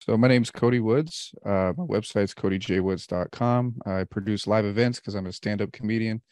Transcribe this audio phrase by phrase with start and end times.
[0.00, 1.34] So my name's Cody Woods.
[1.44, 3.74] Uh, my website's codyjwoods.com.
[3.84, 6.22] I produce live events because I'm a stand-up comedian.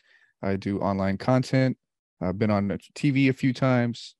[0.42, 1.76] I do online content.
[2.20, 4.14] I've been on TV a few times.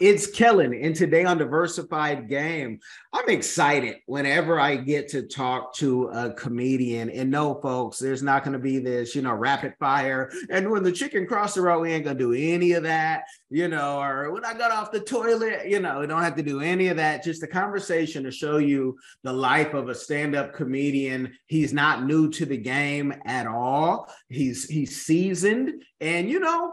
[0.00, 2.78] It's Kellen, and today on Diversified Game,
[3.12, 7.10] I'm excited whenever I get to talk to a comedian.
[7.10, 10.30] And no, folks, there's not going to be this, you know, rapid fire.
[10.50, 13.24] And when the chicken cross the road, we ain't going to do any of that,
[13.50, 16.42] you know, or when I got off the toilet, you know, we don't have to
[16.44, 17.24] do any of that.
[17.24, 21.32] Just a conversation to show you the life of a stand-up comedian.
[21.46, 24.08] He's not new to the game at all.
[24.28, 26.72] He's he's seasoned, and you know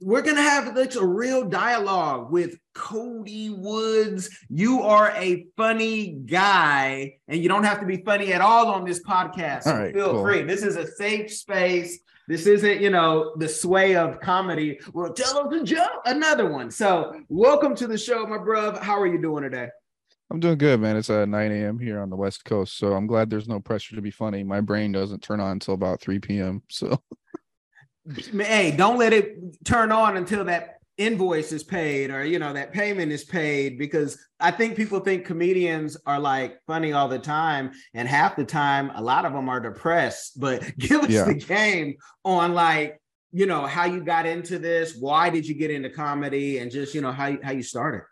[0.00, 4.30] we're gonna have like a real dialogue with Cody Woods.
[4.48, 8.84] You are a funny guy, and you don't have to be funny at all on
[8.84, 9.64] this podcast.
[9.64, 10.22] So All right, feel cool.
[10.22, 10.42] free.
[10.42, 11.98] This is a safe space.
[12.28, 14.78] This isn't, you know, the sway of comedy.
[14.92, 16.70] Well, tell us a joke, another one.
[16.70, 18.78] So, welcome to the show, my brother.
[18.80, 19.68] How are you doing today?
[20.30, 20.96] I'm doing good, man.
[20.96, 21.78] It's uh, 9 a.m.
[21.78, 24.44] here on the West Coast, so I'm glad there's no pressure to be funny.
[24.44, 26.62] My brain doesn't turn on until about 3 p.m.
[26.68, 27.00] So
[28.16, 32.72] Hey, don't let it turn on until that invoice is paid or you know that
[32.72, 37.70] payment is paid because I think people think comedians are like funny all the time
[37.94, 41.22] and half the time a lot of them are depressed but give us Yeah.
[41.24, 43.00] the game on like
[43.30, 46.96] you know how you got into this why did you get into comedy and just
[46.96, 48.02] you know how you, how you started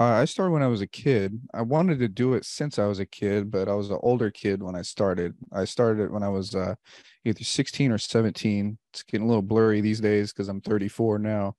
[0.00, 1.40] uh, I started when I was a kid.
[1.52, 4.30] I wanted to do it since I was a kid, but I was an older
[4.30, 5.34] kid when I started.
[5.52, 6.74] I started when I was uh,
[7.24, 8.78] either 16 or 17.
[8.92, 11.56] It's getting a little blurry these days because I'm 34 now.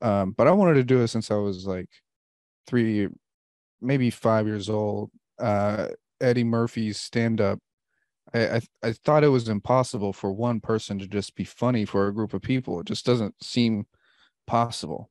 [0.00, 1.88] Um, but I wanted to do it since I was like
[2.66, 3.08] three,
[3.80, 5.10] maybe five years old.
[5.38, 5.88] Uh,
[6.20, 7.58] Eddie Murphy's stand up.
[8.32, 12.06] I, I I thought it was impossible for one person to just be funny for
[12.06, 12.80] a group of people.
[12.80, 13.86] It just doesn't seem
[14.46, 15.10] possible.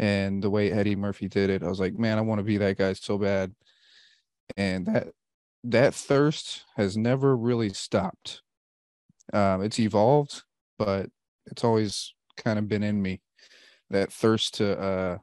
[0.00, 2.56] And the way Eddie Murphy did it, I was like, man, I want to be
[2.56, 3.54] that guy so bad.
[4.56, 5.08] And that
[5.64, 8.40] that thirst has never really stopped.
[9.34, 10.42] Um, it's evolved,
[10.78, 11.10] but
[11.46, 13.20] it's always kind of been in me.
[13.90, 15.18] That thirst to uh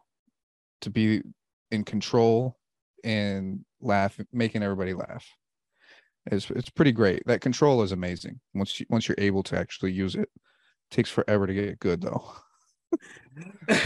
[0.81, 1.23] to be
[1.71, 2.59] in control
[3.03, 5.25] and laugh, making everybody laugh.
[6.27, 7.23] It's it's pretty great.
[7.25, 10.29] That control is amazing once you once you're able to actually use it.
[10.91, 12.31] takes forever to get good though.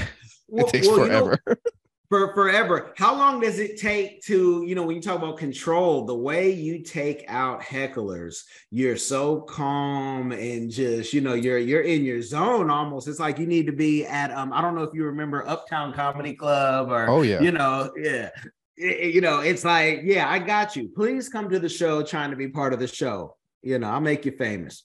[0.52, 1.60] Well- it takes well, you know, forever.
[2.10, 2.94] for forever.
[2.98, 6.52] How long does it take to, you know, when you talk about control, the way
[6.52, 12.22] you take out hecklers, you're so calm and just, you know, you're you're in your
[12.22, 13.08] zone almost.
[13.08, 15.94] It's like you need to be at um, I don't know if you remember Uptown
[15.94, 17.40] Comedy Club or Oh, yeah.
[17.42, 18.30] you know, yeah.
[18.38, 20.90] I- I- you know, it's like, yeah, I got you.
[20.90, 23.38] Please come to the show trying to be part of the show.
[23.62, 24.84] You know, I'll make you famous.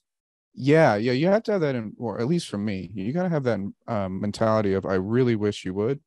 [0.59, 3.29] Yeah, yeah, you have to have that in, or at least for me, you gotta
[3.29, 5.99] have that um, mentality of I really wish you would,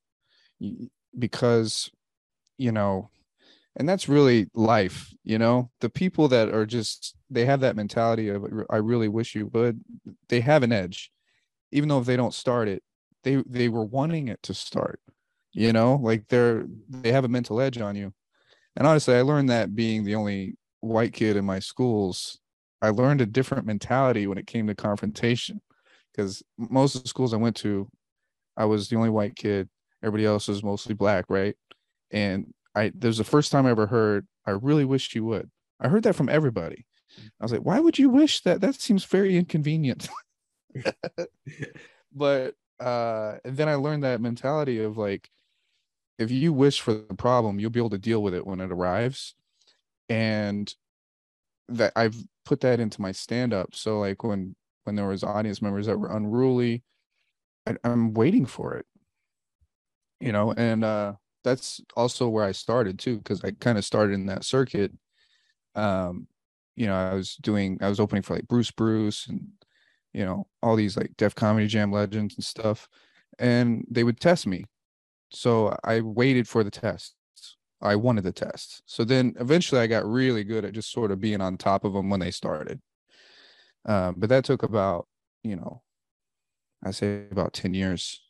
[1.18, 1.90] because,
[2.58, 3.10] you know,
[3.76, 5.14] and that's really life.
[5.24, 9.34] You know, the people that are just they have that mentality of I really wish
[9.34, 9.82] you would.
[10.30, 11.10] They have an edge,
[11.72, 12.82] even though if they don't start it,
[13.24, 15.00] they they were wanting it to start.
[15.52, 18.14] You know, like they're they have a mental edge on you,
[18.76, 22.38] and honestly, I learned that being the only white kid in my schools
[22.82, 25.60] I learned a different mentality when it came to confrontation
[26.12, 27.88] because most of the schools I went to,
[28.56, 29.68] I was the only white kid.
[30.02, 31.54] Everybody else was mostly black, right?
[32.10, 35.50] And I there was the first time I ever heard, I really wish you would.
[35.78, 36.86] I heard that from everybody.
[37.40, 38.60] I was like, why would you wish that?
[38.60, 40.08] That seems very inconvenient.
[42.12, 45.30] but uh and then I learned that mentality of like,
[46.18, 48.72] if you wish for the problem, you'll be able to deal with it when it
[48.72, 49.34] arrives.
[50.08, 50.72] And
[51.68, 52.16] that I've
[52.50, 53.76] put that into my stand up.
[53.76, 56.82] So like when when there was audience members that were unruly,
[57.66, 58.86] I, I'm waiting for it.
[60.20, 64.14] You know, and uh that's also where I started too, because I kind of started
[64.14, 64.92] in that circuit.
[65.74, 66.28] Um,
[66.76, 69.48] you know, I was doing I was opening for like Bruce Bruce and
[70.14, 72.88] you know, all these like Def Comedy Jam legends and stuff.
[73.38, 74.64] And they would test me.
[75.32, 77.14] So I waited for the test.
[77.82, 78.82] I wanted the test.
[78.86, 81.92] So then eventually I got really good at just sort of being on top of
[81.92, 82.80] them when they started.
[83.86, 85.06] Um, but that took about,
[85.42, 85.82] you know,
[86.84, 88.22] I say about 10 years,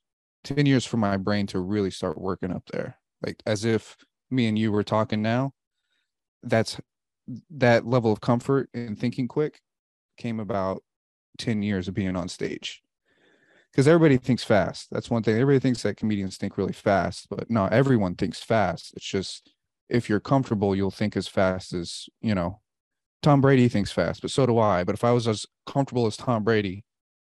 [0.44, 2.99] 10 years for my brain to really start working up there.
[3.23, 3.97] Like as if
[4.31, 5.53] me and you were talking now,
[6.43, 6.81] that's
[7.50, 9.61] that level of comfort and thinking quick
[10.17, 10.82] came about
[11.38, 12.82] 10 years of being on stage
[13.70, 14.88] because everybody thinks fast.
[14.90, 15.34] That's one thing.
[15.34, 18.93] Everybody thinks that comedians think really fast, but not everyone thinks fast.
[18.96, 19.52] It's just
[19.88, 22.61] if you're comfortable, you'll think as fast as, you know,
[23.22, 24.84] Tom Brady thinks fast, but so do I.
[24.84, 26.84] But if I was as comfortable as Tom Brady,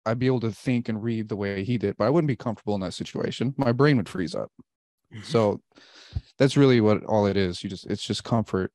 [0.05, 2.35] I'd be able to think and read the way he did, but I wouldn't be
[2.35, 3.53] comfortable in that situation.
[3.57, 4.51] My brain would freeze up.
[5.13, 5.23] Mm-hmm.
[5.23, 5.61] So
[6.37, 7.63] that's really what all it is.
[7.63, 8.71] You just it's just comfort.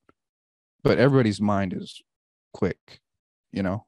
[0.83, 2.03] But everybody's mind is
[2.53, 3.01] quick,
[3.53, 3.87] you know.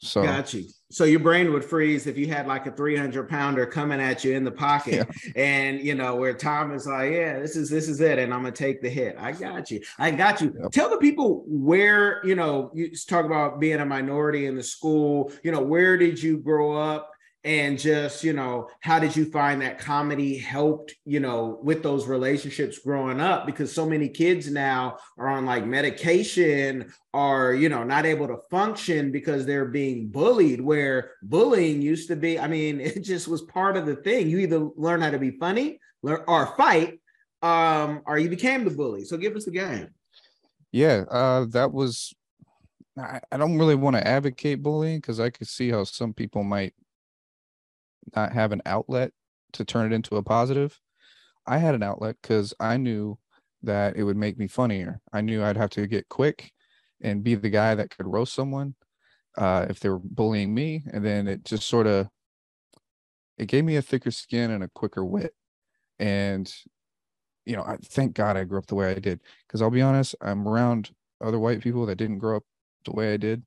[0.00, 0.64] So got you.
[0.90, 4.34] So your brain would freeze if you had like a 300 pounder coming at you
[4.34, 5.32] in the pocket, yeah.
[5.34, 8.42] and you know where Tom is like, yeah, this is this is it, and I'm
[8.42, 9.16] gonna take the hit.
[9.18, 9.82] I got you.
[9.98, 10.54] I got you.
[10.62, 10.70] Yep.
[10.70, 15.32] Tell the people where you know you talk about being a minority in the school.
[15.42, 17.10] You know, where did you grow up?
[17.48, 22.06] And just you know how did you find that comedy helped you know with those
[22.06, 23.46] relationships growing up?
[23.46, 28.36] Because so many kids now are on like medication are you know not able to
[28.50, 33.40] function because they're being bullied where bullying used to be i mean it just was
[33.42, 34.28] part of the thing.
[34.28, 37.00] You either learn how to be funny or fight
[37.40, 39.04] um or you became the bully.
[39.04, 39.88] So give us the game.
[40.70, 42.14] Yeah uh that was
[42.98, 46.44] I, I don't really want to advocate bullying because I could see how some people
[46.44, 46.74] might
[48.14, 49.12] not have an outlet
[49.52, 50.78] to turn it into a positive.
[51.46, 53.18] I had an outlet because I knew
[53.62, 55.00] that it would make me funnier.
[55.12, 56.52] I knew I'd have to get quick
[57.00, 58.74] and be the guy that could roast someone
[59.36, 62.08] uh, if they were bullying me, and then it just sort of
[63.38, 65.32] it gave me a thicker skin and a quicker wit.
[65.98, 66.52] And
[67.46, 69.80] you know, I thank God I grew up the way I did because I'll be
[69.80, 70.90] honest, I'm around
[71.20, 72.44] other white people that didn't grow up
[72.84, 73.42] the way I did,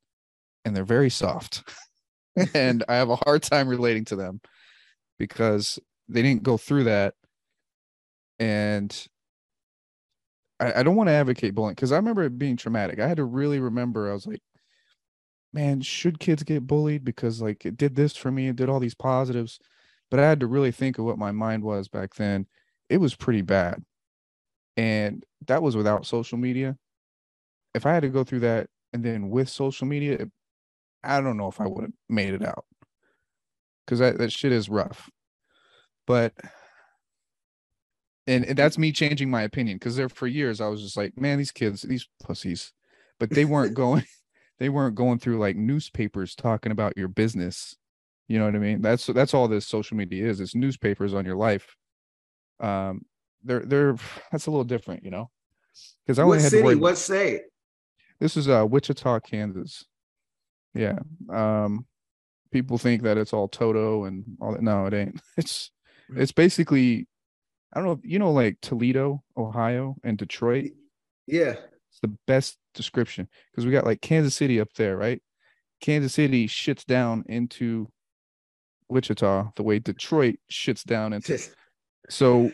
[0.66, 1.64] and they're very soft.
[2.54, 4.42] and I have a hard time relating to them
[5.20, 7.16] because they didn't go through that.
[8.40, 9.08] And
[10.60, 13.00] I, I don't want to advocate bullying because I remember it being traumatic.
[13.00, 14.42] I had to really remember, I was like,
[15.54, 17.04] man, should kids get bullied?
[17.04, 19.60] Because like it did this for me, it did all these positives.
[20.10, 22.48] But I had to really think of what my mind was back then.
[22.90, 23.84] It was pretty bad.
[24.78, 26.78] And that was without social media.
[27.74, 30.32] If I had to go through that and then with social media, it
[31.04, 32.66] I don't know if I would have made it out
[33.86, 35.10] because that, that shit is rough.
[36.08, 36.34] But
[38.28, 41.18] and, and that's me changing my opinion because there for years I was just like,
[41.18, 42.72] man, these kids, these pussies,
[43.20, 44.06] but they weren't going,
[44.60, 47.76] they weren't going through like newspapers talking about your business.
[48.28, 48.82] You know what I mean?
[48.82, 50.40] That's that's all this social media is.
[50.40, 51.76] It's newspapers on your life.
[52.62, 53.06] Um,
[53.44, 53.96] they're they're
[54.32, 55.30] that's a little different, you know.
[56.06, 56.76] Because I only what had city?
[56.76, 57.42] What state?
[58.20, 59.86] This is uh Wichita, Kansas.
[60.74, 61.00] Yeah.
[61.30, 61.86] Um,
[62.52, 64.62] people think that it's all Toto and all that.
[64.62, 65.22] No, it ain't.
[65.38, 65.72] It's
[66.16, 67.08] it's basically
[67.74, 68.00] I don't know.
[68.04, 70.72] You know, like Toledo, Ohio, and Detroit.
[71.28, 71.56] Yeah,
[71.90, 75.22] it's the best description because we got like Kansas City up there, right?
[75.80, 77.90] Kansas City shits down into
[78.90, 81.40] Wichita the way Detroit shits down into.
[82.10, 82.52] so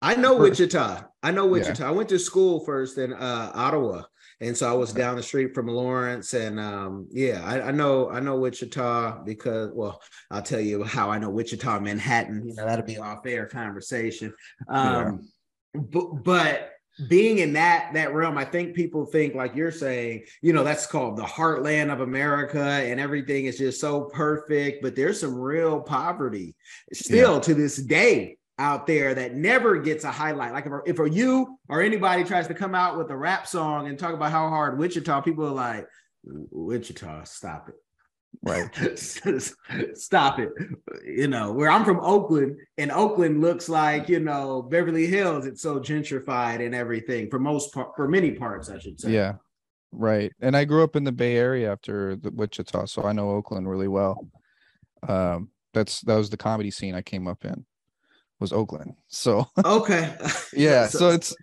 [0.00, 1.02] I know Wichita.
[1.22, 1.82] I know Wichita.
[1.82, 1.88] Yeah.
[1.88, 4.02] I went to school first in uh, Ottawa,
[4.44, 8.10] and so I was down the street from Lawrence, and um, yeah, I, I, know
[8.10, 12.46] I know Wichita because well, I'll tell you how I know Wichita, Manhattan.
[12.46, 14.34] You know, that'll be off air conversation.
[14.68, 15.28] Um,
[15.74, 15.80] yeah.
[15.80, 16.70] but but
[17.08, 20.86] being in that that realm, I think people think like you're saying, you know, that's
[20.86, 24.82] called the heartland of America, and everything is just so perfect.
[24.82, 26.54] But there's some real poverty
[26.92, 27.40] still yeah.
[27.40, 30.52] to this day out there that never gets a highlight.
[30.52, 33.98] Like if, if you or anybody tries to come out with a rap song and
[33.98, 35.88] talk about how hard Wichita, people are like,
[36.24, 37.74] Wichita, stop it.
[38.42, 38.68] Right.
[39.96, 40.50] stop it.
[41.04, 45.46] You know, where I'm from Oakland, and Oakland looks like, you know, Beverly Hills.
[45.46, 49.12] It's so gentrified and everything for most part, for many parts, I should say.
[49.12, 49.34] Yeah.
[49.92, 50.32] Right.
[50.40, 53.68] And I grew up in the Bay Area after the Wichita, so I know Oakland
[53.68, 54.26] really well.
[55.06, 57.64] Um, that's that was the comedy scene I came up in
[58.40, 58.94] was Oakland.
[59.08, 60.16] So okay,
[60.52, 60.86] yeah.
[60.86, 61.36] so, so it's.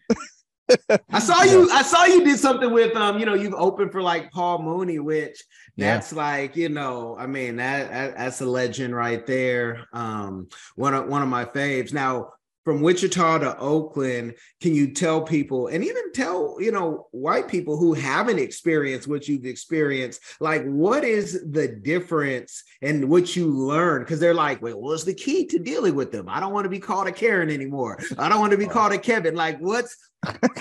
[1.09, 1.69] I saw you.
[1.69, 3.19] I saw you did something with um.
[3.19, 5.43] You know, you've opened for like Paul Mooney, which
[5.77, 6.17] that's yeah.
[6.17, 7.15] like you know.
[7.19, 9.85] I mean, that, that that's a legend right there.
[9.93, 11.93] Um, one of one of my faves.
[11.93, 12.31] Now,
[12.63, 17.77] from Wichita to Oakland, can you tell people and even tell, you know, white people
[17.77, 24.05] who haven't experienced what you've experienced, like what is the difference and what you learned?
[24.05, 26.29] Because they're like, well, what's the key to dealing with them?
[26.29, 27.99] I don't want to be called a Karen anymore.
[28.17, 29.35] I don't want to be called a Kevin.
[29.35, 29.97] Like, what's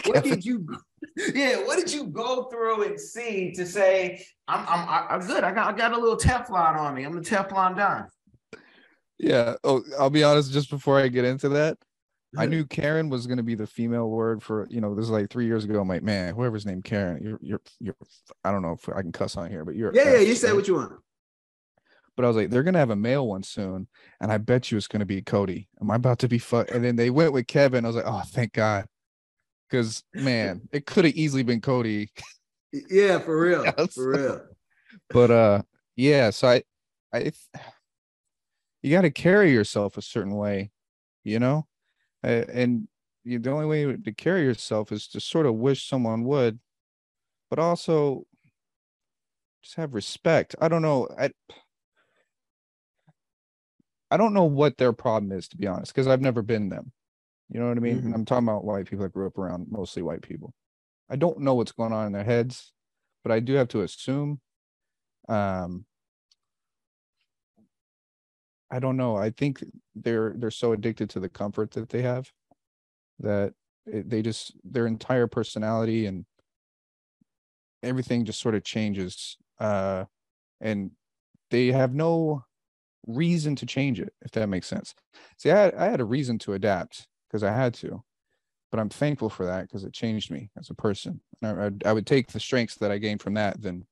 [0.06, 0.66] what did you
[1.16, 5.44] yeah, what did you go through and see to say, I'm I'm I'm good.
[5.44, 7.04] I got I got a little Teflon on me.
[7.04, 8.06] I'm a Teflon Don.
[9.18, 9.54] Yeah.
[9.64, 11.76] Oh, I'll be honest, just before I get into that,
[12.36, 15.10] I knew Karen was going to be the female word for you know this is
[15.10, 15.80] like three years ago.
[15.80, 17.96] I'm like, man, whoever's named Karen, you're you're you're.
[18.44, 20.20] I don't know if I can cuss on here, but you're yeah, yeah.
[20.20, 20.92] You say what you want.
[22.16, 23.88] But I was like, they're gonna have a male one soon,
[24.20, 25.68] and I bet you it's gonna be Cody.
[25.80, 26.70] Am I about to be fuck?
[26.70, 27.84] And then they went with Kevin.
[27.84, 28.86] I was like, oh, thank God,
[29.68, 32.10] because man, it could have easily been Cody.
[32.72, 34.40] Yeah, for real, for real.
[35.08, 35.62] But uh,
[35.96, 36.30] yeah.
[36.30, 36.62] So I
[37.12, 37.32] I
[38.82, 40.70] you got to carry yourself a certain way,
[41.24, 41.66] you know,
[42.22, 42.88] and
[43.24, 46.58] you, the only way to carry yourself is to sort of wish someone would,
[47.48, 48.26] but also
[49.62, 50.54] just have respect.
[50.60, 51.08] I don't know.
[51.18, 51.30] I
[54.10, 56.92] I don't know what their problem is to be honest, because I've never been them.
[57.48, 57.98] You know what I mean?
[57.98, 58.14] Mm-hmm.
[58.14, 60.54] I'm talking about white people that grew up around mostly white people.
[61.08, 62.72] I don't know what's going on in their heads,
[63.24, 64.40] but I do have to assume.
[65.28, 65.84] Um,
[68.70, 69.16] I don't know.
[69.16, 72.30] I think they're they're so addicted to the comfort that they have
[73.20, 73.54] that
[73.86, 76.24] it, they just their entire personality and
[77.82, 80.04] everything just sort of changes uh
[80.60, 80.90] and
[81.50, 82.44] they have no
[83.06, 84.94] reason to change it if that makes sense.
[85.38, 88.02] See i had, I had a reason to adapt because i had to
[88.70, 91.20] but i'm thankful for that because it changed me as a person.
[91.42, 93.86] And I, I would take the strengths that i gained from that then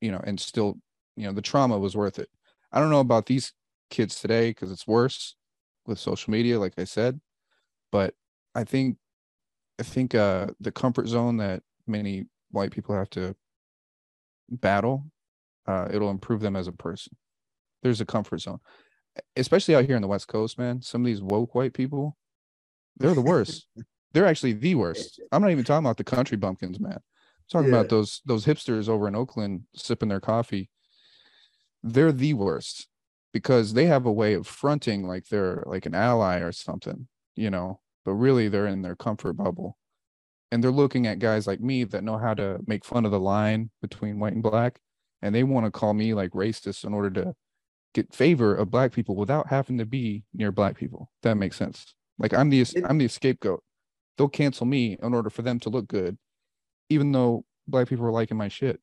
[0.00, 0.78] you know and still
[1.16, 2.28] you know the trauma was worth it.
[2.72, 3.52] I don't know about these
[3.90, 5.36] kids today because it's worse
[5.86, 7.20] with social media like i said.
[7.92, 8.14] But
[8.54, 8.96] i think
[9.78, 13.34] i think uh the comfort zone that many white people have to
[14.48, 15.06] battle
[15.66, 17.16] uh it'll improve them as a person.
[17.82, 18.60] There's a comfort zone
[19.34, 20.82] especially out here in the west coast man.
[20.82, 22.16] Some of these woke white people
[22.98, 23.66] they're the worst.
[24.12, 25.20] They're actually the worst.
[25.30, 26.94] I'm not even talking about the country bumpkins man.
[26.94, 27.02] I'm
[27.50, 27.80] talking yeah.
[27.80, 30.70] about those those hipsters over in oakland sipping their coffee.
[31.82, 32.88] They're the worst
[33.36, 37.50] because they have a way of fronting like they're like an ally or something you
[37.50, 39.76] know but really they're in their comfort bubble.
[40.52, 43.20] And they're looking at guys like me that know how to make fun of the
[43.20, 44.78] line between white and black
[45.20, 47.34] and they want to call me like racist in order to
[47.94, 51.10] get favor of black people without having to be near black people.
[51.22, 51.94] That makes sense.
[52.18, 53.62] Like i'm the i'm the scapegoat.
[54.16, 56.16] They'll cancel me in order for them to look good
[56.88, 58.80] even though black people are liking my shit.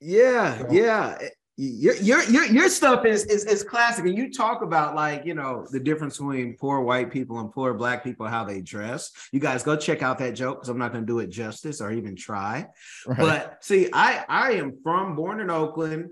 [0.00, 1.18] Yeah so, yeah
[1.60, 4.06] your your your your stuff is, is is classic.
[4.06, 7.74] And you talk about like you know the difference between poor white people and poor
[7.74, 9.10] black people how they dress.
[9.32, 11.80] You guys go check out that joke because i'm not going to do it justice
[11.80, 12.66] or even try.
[13.06, 13.18] Right.
[13.18, 16.10] but see i i am from born in oakland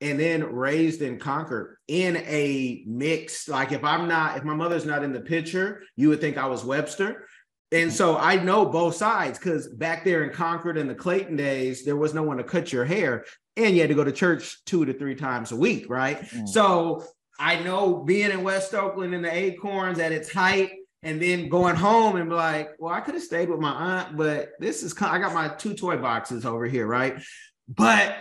[0.00, 4.86] and then raised in concord in a mix like if i'm not if my mother's
[4.86, 7.26] not in the picture you would think i was webster
[7.70, 11.84] and so I know both sides because back there in Concord in the Clayton days,
[11.84, 13.24] there was no one to cut your hair
[13.56, 16.20] and you had to go to church two to three times a week, right?
[16.22, 16.48] Mm.
[16.48, 17.04] So
[17.38, 20.70] I know being in West Oakland in the Acorns at its height,
[21.02, 24.16] and then going home and be like, well, I could have stayed with my aunt,
[24.16, 27.22] but this is I got my two toy boxes over here, right?
[27.68, 28.16] But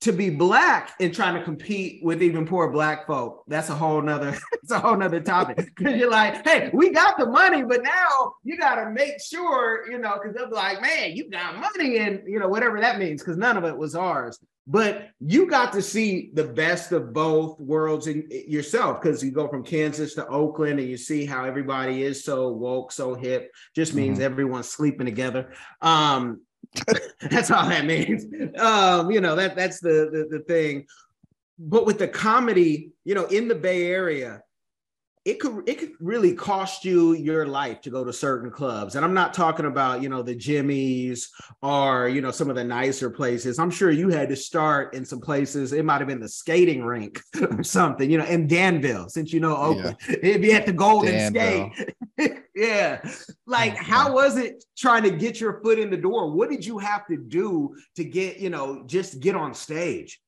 [0.00, 4.00] to be black and trying to compete with even poor black folk that's a whole
[4.00, 5.56] nother it's a whole nother topic.
[5.76, 9.90] Because you're like hey we got the money but now you got to make sure
[9.90, 12.98] you know because they'll be like man you got money and you know whatever that
[12.98, 14.38] means because none of it was ours.
[14.70, 19.48] But you got to see the best of both worlds in yourself because you go
[19.48, 23.94] from kansas to oakland and you see how everybody is so woke so hip just
[23.94, 24.26] means mm-hmm.
[24.26, 25.52] everyone's sleeping together.
[25.80, 26.42] Um
[27.30, 28.24] that's all that means.
[28.58, 30.86] Um, you know, that that's the, the the thing.
[31.58, 34.42] But with the comedy, you know, in the Bay Area,
[35.24, 38.94] it could it could really cost you your life to go to certain clubs.
[38.94, 41.30] And i'm not talking about you know the jimmy's
[41.62, 43.58] or you know some of the nicer places.
[43.58, 45.72] I'm sure you had to start in some places.
[45.72, 49.40] It might have been the skating rink or something you know in danville since you
[49.40, 49.96] know oakland.
[50.08, 50.16] Yeah.
[50.22, 51.72] it'd be at the golden danville.
[51.74, 51.98] skate
[52.54, 53.00] yeah.
[53.46, 56.30] Like how was it trying to get your foot in the door?
[56.30, 60.20] What did you have to do to get you know just get on stage?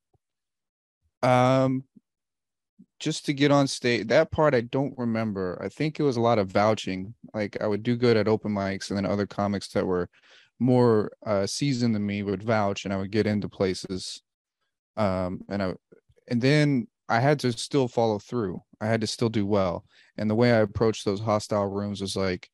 [1.22, 1.84] Um
[3.00, 6.20] just to get on stage that part i don't remember i think it was a
[6.20, 9.68] lot of vouching like i would do good at open mics and then other comics
[9.68, 10.08] that were
[10.60, 14.22] more uh seasoned than me would vouch and i would get into places
[14.96, 15.74] um and i
[16.28, 19.84] and then i had to still follow through i had to still do well
[20.18, 22.48] and the way i approached those hostile rooms was like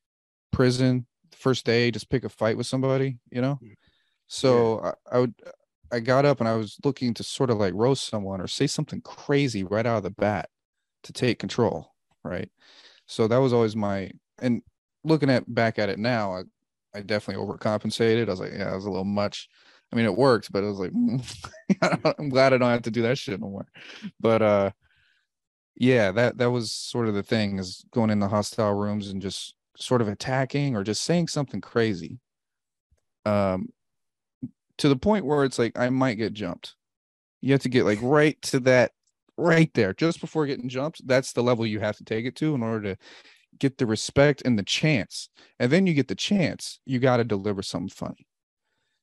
[0.53, 3.75] prison first day just pick a fight with somebody you know mm.
[4.29, 4.93] so yeah.
[5.11, 5.35] I, I would
[5.93, 8.67] I got up and I was looking to sort of like roast someone or say
[8.67, 10.49] something crazy right out of the bat
[11.05, 11.93] to take control,
[12.25, 12.51] right?
[13.07, 14.63] So that was always my and
[15.05, 16.43] looking at back at it now, I,
[16.95, 18.27] I definitely overcompensated.
[18.27, 19.49] I was like, yeah, it was a little much.
[19.93, 22.91] I mean, it worked, but it was like, mm, I'm glad I don't have to
[22.91, 23.67] do that shit no more.
[24.19, 24.71] But uh,
[25.77, 29.23] yeah, that that was sort of the thing is going in the hostile rooms and
[29.23, 32.19] just sort of attacking or just saying something crazy.
[33.25, 33.69] Um,
[34.79, 36.75] to the point where it's like I might get jumped.
[37.41, 38.93] You have to get like right to that
[39.37, 41.07] right there just before getting jumped.
[41.07, 42.99] That's the level you have to take it to in order to
[43.59, 45.29] get the respect and the chance.
[45.59, 48.27] And then you get the chance, you got to deliver something funny.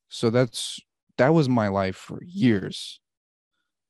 [0.08, 0.80] So that's
[1.18, 3.00] that was my life for years.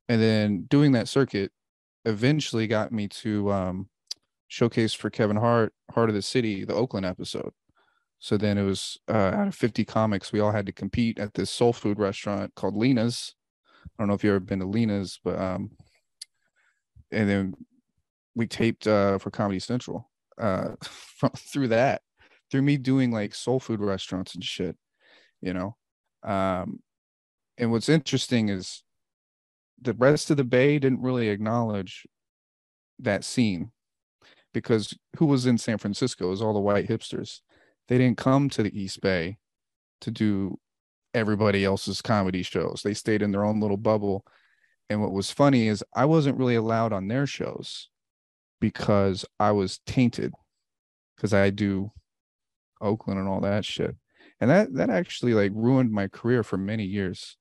[0.09, 1.53] and then doing that circuit
[2.05, 3.89] eventually got me to um,
[4.49, 7.53] showcase for Kevin Hart, Heart of the City, the Oakland episode.
[8.25, 11.35] So then it was uh, out of 50 comics, we all had to compete at
[11.35, 13.35] this soul food restaurant called Lena's.
[13.85, 15.73] I don't know if you've ever been to Lena's, but um,
[17.13, 17.55] and then
[18.35, 22.01] we taped uh, for Comedy Central uh, from through that,
[22.51, 24.75] through me doing like soul food restaurants and shit,
[25.43, 25.77] you know.
[26.23, 26.81] Um,
[27.59, 28.85] and what's interesting is
[29.79, 32.07] the rest of the Bay didn't really acknowledge
[33.01, 33.71] that scene
[34.55, 37.41] because who was in San Francisco is all the white hipsters
[37.89, 39.39] they didn't come to the East Bay
[40.01, 40.59] to do
[41.13, 42.83] everybody else's comedy shows.
[42.85, 44.25] They stayed in their own little bubble.
[44.91, 47.89] And what was funny is I wasn't really allowed on their shows
[48.61, 50.33] because I was tainted
[51.17, 51.93] because I do
[52.81, 53.97] Oakland and all that shit.
[54.41, 57.37] And that that actually like ruined my career for many years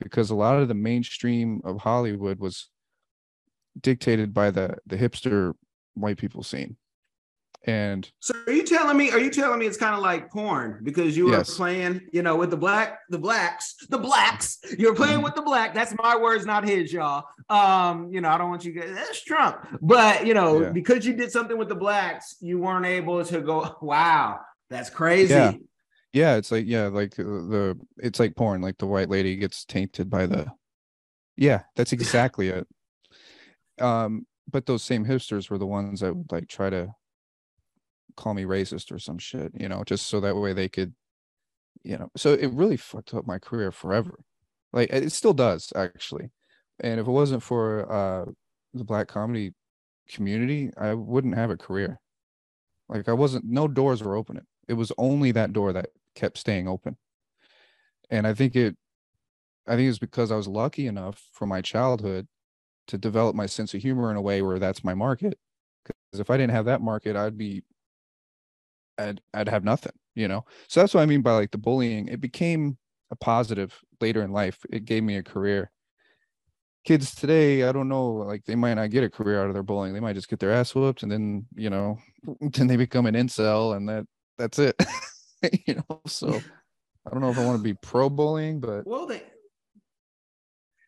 [0.00, 2.68] because a lot of the mainstream of Hollywood was
[3.80, 5.52] dictated by the the hipster
[5.94, 6.76] white people scene.
[7.68, 10.80] And so are you telling me, are you telling me it's kind of like porn
[10.84, 11.56] because you were Yes.
[11.56, 15.74] playing, you know, with the black, the blacks, the blacks, you're playing with the black.
[15.74, 17.24] That's my words, not his, y'all.
[17.48, 19.66] Um, you know, I don't want you guys, that's Trump.
[19.82, 20.70] But you know, Yeah.
[20.70, 25.34] because you did something with the blacks, you weren't able to go, wow, that's crazy.
[25.34, 25.52] Yeah.
[26.12, 29.64] yeah, it's like yeah, like uh, the it's like porn, like the white lady gets
[29.64, 30.46] tainted by the
[31.36, 32.68] Yeah, that's exactly it.
[33.80, 36.94] Um but those same hipsters were the ones that would like try to
[38.16, 40.94] call me racist or some shit, you know, just so that way they could
[41.84, 42.10] you know.
[42.16, 44.18] So it really fucked up my career forever.
[44.72, 46.30] Like it still does actually.
[46.80, 48.26] And if it wasn't for uh
[48.74, 49.54] the black comedy
[50.08, 52.00] community, I wouldn't have a career.
[52.88, 54.46] Like I wasn't no doors were opening.
[54.68, 56.96] It was only that door that kept staying open.
[58.10, 58.76] And I think it
[59.66, 62.28] I think it's because I was lucky enough from my childhood
[62.88, 65.38] to develop my sense of humor in a way where that's my market.
[65.84, 67.64] Because if I didn't have that market, I'd be
[68.98, 70.44] I'd I'd have nothing, you know.
[70.68, 72.08] So that's what I mean by like the bullying.
[72.08, 72.78] It became
[73.10, 74.58] a positive later in life.
[74.70, 75.70] It gave me a career.
[76.84, 79.64] Kids today, I don't know, like they might not get a career out of their
[79.64, 79.92] bullying.
[79.92, 81.98] They might just get their ass whooped and then, you know,
[82.40, 84.06] then they become an incel and that
[84.38, 84.76] that's it.
[85.66, 86.28] you know, so
[87.06, 89.22] I don't know if I want to be pro bullying, but Well, they,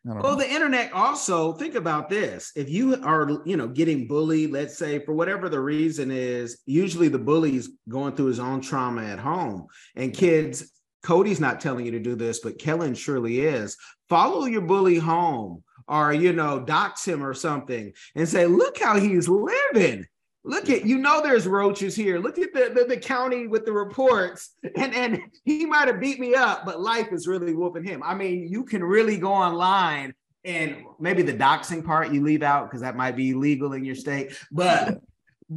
[0.04, 0.36] Well, know.
[0.36, 2.52] the internet also think about this.
[2.56, 7.08] If you are, you know, getting bullied, let's say for whatever the reason is, usually
[7.08, 9.66] the bully's going through his own trauma at home.
[9.96, 13.76] And kids, Cody's not telling you to do this, but Kellen surely is.
[14.08, 18.98] Follow your bully home or, you know, dox him or something and say, look how
[18.98, 20.06] he's living.
[20.48, 22.18] Look at you know there's roaches here.
[22.18, 24.54] Look at the, the, the county with the reports.
[24.76, 28.02] And and he might have beat me up, but life is really whooping him.
[28.02, 32.70] I mean, you can really go online and maybe the doxing part you leave out
[32.70, 34.32] because that might be illegal in your state.
[34.50, 34.98] But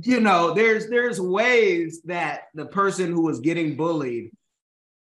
[0.04, 4.32] you know, there's there's ways that the person who was getting bullied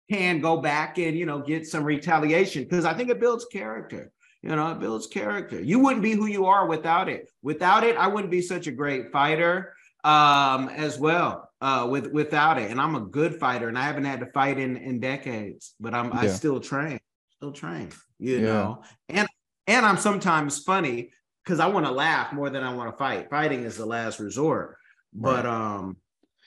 [0.09, 4.13] can go back and you know get some retaliation because I think it builds character.
[4.41, 5.61] You know, it builds character.
[5.61, 7.29] You wouldn't be who you are without it.
[7.43, 12.59] Without it, I wouldn't be such a great fighter um as well uh with without
[12.59, 12.71] it.
[12.71, 15.95] And i'm a good fighter and i haven't had to fight in in decades but
[15.95, 16.99] i'm i still train
[17.37, 18.47] still train you Yeah.
[18.47, 18.83] know?
[19.09, 19.29] And
[19.67, 21.11] and i'm sometimes funny
[21.45, 23.31] because i want to laugh more than i want to fight.
[23.31, 24.77] Fighting is the last resort.
[25.13, 25.97] But um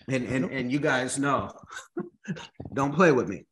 [0.07, 1.51] and and and you guys know
[2.73, 3.45] don't play with me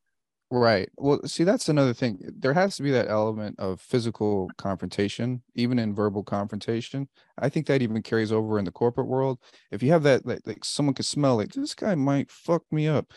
[0.54, 0.90] Right.
[0.98, 2.20] Well, see, that's another thing.
[2.38, 7.08] There has to be that element of physical confrontation, even in verbal confrontation.
[7.38, 9.40] I think that even carries over in the corporate world.
[9.72, 12.86] If you have that, like, like someone can smell like this guy might fuck me
[12.90, 13.14] up.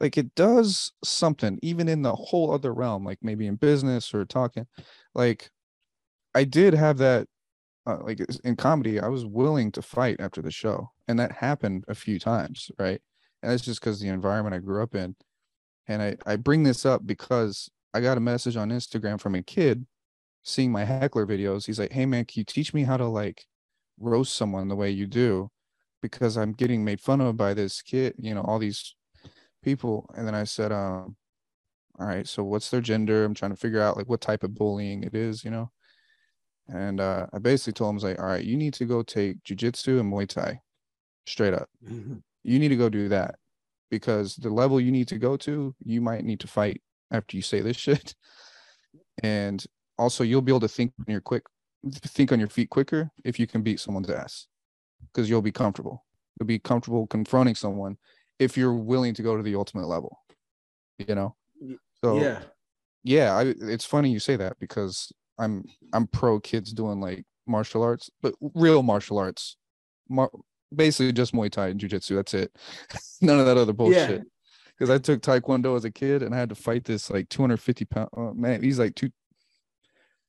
[0.00, 4.24] Like it does something, even in the whole other realm, like maybe in business or
[4.24, 4.66] talking.
[5.14, 5.50] Like
[6.34, 7.28] I did have that,
[7.86, 11.84] uh, like in comedy, I was willing to fight after the show, and that happened
[11.88, 13.00] a few times, right?
[13.42, 15.16] And that's just because the environment I grew up in.
[15.88, 19.42] And I, I bring this up because I got a message on Instagram from a
[19.42, 19.86] kid
[20.42, 21.66] seeing my heckler videos.
[21.66, 23.44] He's like, Hey man, can you teach me how to like
[23.98, 25.50] roast someone the way you do?
[26.02, 28.94] Because I'm getting made fun of by this kid, you know, all these
[29.62, 30.08] people.
[30.16, 31.16] And then I said, um,
[31.98, 33.24] all right, so what's their gender?
[33.24, 35.70] I'm trying to figure out like what type of bullying it is, you know.
[36.68, 39.02] And uh, I basically told him, I was like, all right, you need to go
[39.02, 40.60] take jujitsu and Muay Thai
[41.26, 41.68] straight up
[42.42, 43.36] you need to go do that
[43.90, 47.42] because the level you need to go to, you might need to fight after you
[47.42, 48.14] say this shit.
[49.22, 49.64] And
[49.98, 51.44] also you'll be able to think on your quick
[51.90, 54.46] think on your feet quicker if you can beat someone's ass.
[55.12, 56.04] Because you'll be comfortable.
[56.38, 57.96] You'll be comfortable confronting someone
[58.38, 60.18] if you're willing to go to the ultimate level.
[60.98, 61.36] You know?
[62.02, 62.40] So yeah
[63.02, 67.82] yeah, I, it's funny you say that because I'm I'm pro kids doing like martial
[67.82, 69.56] arts, but real martial arts,
[70.08, 70.30] Mar-
[70.74, 72.16] basically just Muay Thai and Jiu Jitsu.
[72.16, 72.54] That's it.
[73.20, 74.22] None of that other bullshit.
[74.78, 77.84] Because I took Taekwondo as a kid and I had to fight this like 250
[77.84, 78.62] pound oh, man.
[78.62, 79.10] He's like two,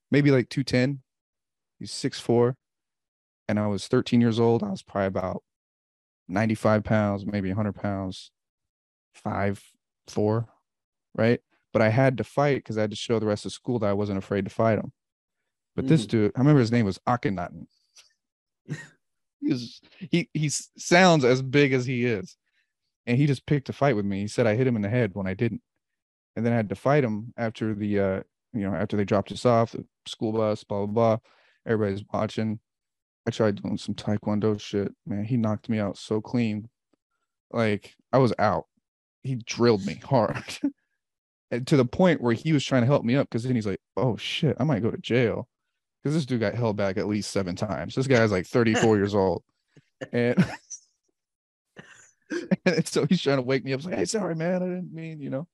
[0.10, 1.02] maybe like 210.
[1.80, 2.58] He's six four,
[3.48, 4.62] and I was 13 years old.
[4.62, 5.44] I was probably about
[6.28, 8.32] 95 pounds, maybe 100 pounds,
[9.14, 9.64] five
[10.08, 10.48] four,
[11.16, 11.40] right?
[11.74, 13.90] But I had to fight because I had to show the rest of school that
[13.90, 14.92] I wasn't afraid to fight him.
[15.76, 16.10] But this Mhm.
[16.10, 17.68] dude, I remember his name was Akhenaten.
[19.42, 19.70] he
[20.12, 22.38] he he sounds as big as he is,
[23.06, 24.22] and he just picked a fight with me.
[24.22, 25.62] He said I hit him in the head when I didn't,
[26.36, 28.22] and then I had to fight him after the uh
[28.54, 31.18] you know after they dropped us off the school bus, blah blah blah.
[31.66, 32.60] Everybody's watching.
[33.28, 34.94] I tried doing some taekwondo shit.
[35.06, 36.70] Man, he knocked me out so clean.
[37.52, 38.66] Like I was out.
[39.24, 40.60] He drilled me hard.
[41.66, 43.82] to the point where he was trying to help me up because then he's like,
[43.98, 45.48] "Oh shit, I might go to jail,"
[46.02, 47.96] because this dude got held back at least seven times.
[47.96, 49.44] This guy's like 34 years old,
[50.12, 50.44] and,
[52.66, 53.82] and so he's trying to wake me up.
[53.82, 55.48] He's like, "Hey, sorry, man, I didn't mean, you know."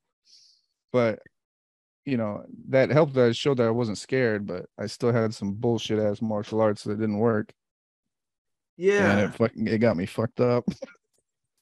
[0.94, 1.20] But
[2.06, 3.14] you know that helped.
[3.16, 6.62] That I showed that I wasn't scared, but I still had some bullshit ass martial
[6.62, 7.54] arts that didn't work,
[8.78, 10.64] Yeah, and it fucking it got me fucked up.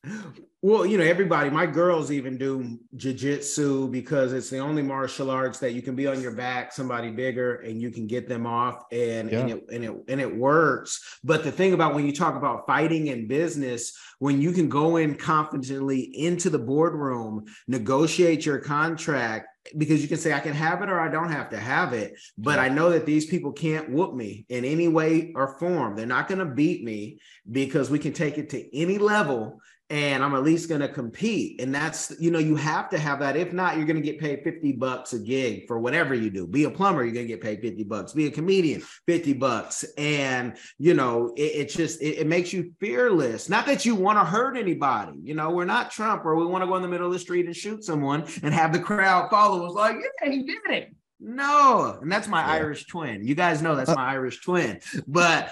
[0.65, 5.59] Well, you know, everybody, my girls even do jujitsu because it's the only martial arts
[5.59, 8.83] that you can be on your back, somebody bigger, and you can get them off,
[8.91, 11.19] and and it and it and it works.
[11.23, 14.97] But the thing about when you talk about fighting in business, when you can go
[14.97, 20.81] in confidently into the boardroom, negotiate your contract, because you can say I can have
[20.81, 22.15] it or I don't have to have it.
[22.39, 22.63] But Yeah.
[22.63, 25.95] I know that these people can't whoop me in any way or form.
[25.95, 27.19] They're not going to beat me
[27.51, 31.61] because we can take it to any level and I'm at least going to compete.
[31.61, 33.35] And that's, you know, you have to have that.
[33.35, 36.47] If not, you're going to get paid 50 bucks a gig for whatever you do.
[36.47, 38.13] Be a plumber, you're going to get paid 50 bucks.
[38.13, 39.85] Be a comedian, 50 bucks.
[39.97, 43.47] And, you know, it, it just, it, it makes you fearless.
[43.47, 45.19] Not that you want to hurt anybody.
[45.21, 47.19] You know, we're not Trump where we want to go in the middle of the
[47.19, 50.95] street and shoot someone and have the crowd follow us like, yeah, he did it.
[51.19, 51.99] No.
[52.01, 52.53] And that's my Yeah.
[52.53, 53.25] Irish twin.
[53.25, 54.79] You guys know that's uh, my Irish twin.
[55.07, 55.51] But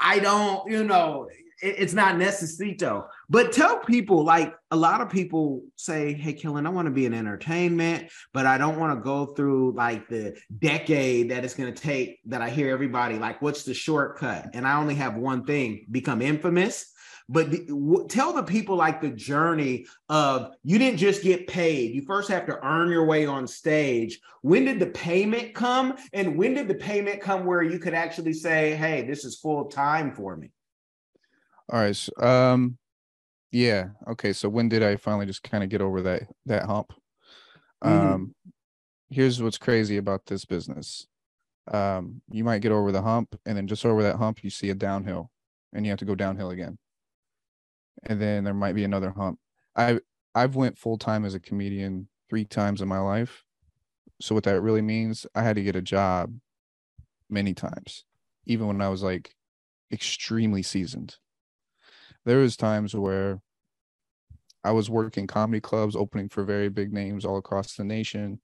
[0.00, 1.28] I, don't, you know,
[1.62, 3.06] it's not necessito.
[3.30, 7.06] But tell people, like a lot of people say, "Hey, Kellen, I want to be
[7.06, 11.72] in entertainment, but I don't want to go through like the decade that it's going
[11.72, 15.44] to take." That I hear everybody like, "What's the shortcut?" And I only have one
[15.44, 16.86] thing: become infamous.
[17.28, 21.94] But the, w- tell the people like the journey of you didn't just get paid.
[21.94, 24.18] You first have to earn your way on stage.
[24.42, 25.94] When did the payment come?
[26.12, 29.66] And when did the payment come where you could actually say, "Hey, this is full
[29.66, 30.50] time for me"?
[31.70, 31.96] All right.
[31.96, 32.78] So, um,
[33.52, 33.90] yeah.
[34.08, 34.32] Okay.
[34.32, 36.92] So when did I finally just kind of get over that that hump?
[37.84, 38.22] Mhm.
[38.22, 38.34] Um,
[39.10, 41.08] here's what's crazy about this business.
[41.72, 44.70] Um, you might get over the hump, and then just over that hump, you see
[44.70, 45.32] a downhill,
[45.72, 46.78] and you have to go downhill again.
[48.04, 49.38] And then there might be another hump.
[49.76, 50.00] I
[50.34, 53.44] I've went full time as a comedian three times in my life.
[54.20, 56.34] So what that really means, I had to get a job
[57.30, 58.04] many times,
[58.46, 59.36] even when I was like
[59.92, 61.18] extremely seasoned
[62.24, 63.40] there was times where
[64.64, 68.40] I was working comedy clubs, opening for very big names all across the nation.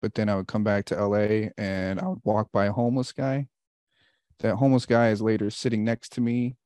[0.00, 3.12] But then I would come back to LA and I would walk by a homeless
[3.12, 3.48] guy.
[4.38, 6.56] That homeless guy is later sitting next to me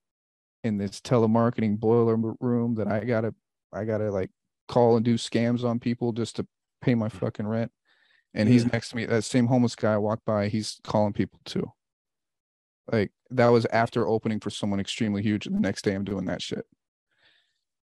[0.62, 3.34] in this telemarketing boiler room that I gotta,
[3.72, 4.30] I gotta like
[4.68, 6.46] call and do scams on people just to
[6.80, 7.12] pay my mm.
[7.12, 7.72] fucking rent.
[8.32, 9.06] And he's next to me.
[9.06, 11.70] That same homeless guy I walked by, he's calling people too.
[12.90, 16.26] Like that was after opening for someone extremely huge, and the next day I'm doing
[16.26, 16.66] that shit.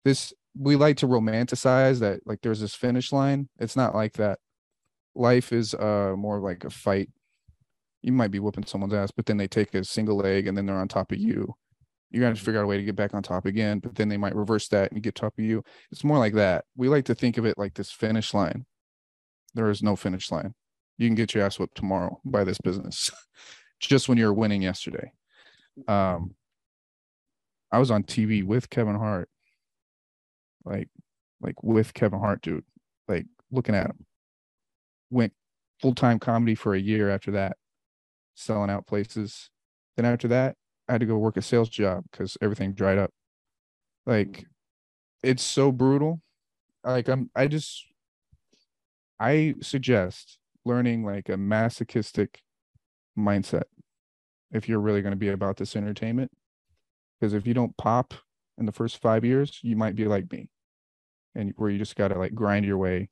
[0.05, 3.49] This we like to romanticize that like there's this finish line.
[3.59, 4.39] It's not like that.
[5.15, 7.11] Life is uh more like a fight.
[8.03, 10.67] You might be whooping someone's ass, but then they take a single leg and then
[10.67, 11.55] they're on top of you.
[12.11, 13.95] You're gonna have to figure out a way to get back on top again, but
[13.95, 15.63] then they might reverse that and get top of you.
[15.93, 16.65] It's more like that.
[16.77, 18.67] We like to think of it like this finish line.
[19.55, 20.55] There is no finish line.
[20.99, 23.11] You can get your ass whipped tomorrow by this business.
[23.81, 25.13] just when you were winning yesterday.
[25.89, 26.35] Um,
[27.73, 29.29] I was on TV with Kevin Hart,
[30.65, 30.89] like,
[31.41, 32.65] like with Kevin Hart, dude,
[33.09, 34.07] like looking at him.
[35.11, 35.33] Went
[35.81, 37.57] full time comedy for a year after that,
[38.35, 39.51] selling out places.
[39.97, 40.57] Then after that,
[40.89, 43.11] I had to go work a sales job because everything dried up.
[44.07, 44.45] Like,
[45.23, 46.21] it's so brutal.
[46.85, 47.85] Like I'm, I just,
[49.19, 52.43] I suggest learning like a masochistic
[53.19, 53.65] mindset
[54.53, 56.31] if you're really going to be about this entertainment.
[57.19, 58.15] Because if you don't pop
[58.59, 60.49] in the first five years, you might be like me,
[61.35, 63.09] and where you just got to like grind your way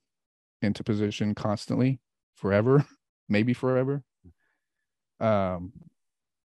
[0.63, 2.01] into position constantly,
[2.35, 2.85] forever,
[3.29, 4.03] maybe forever.
[5.21, 5.73] Um,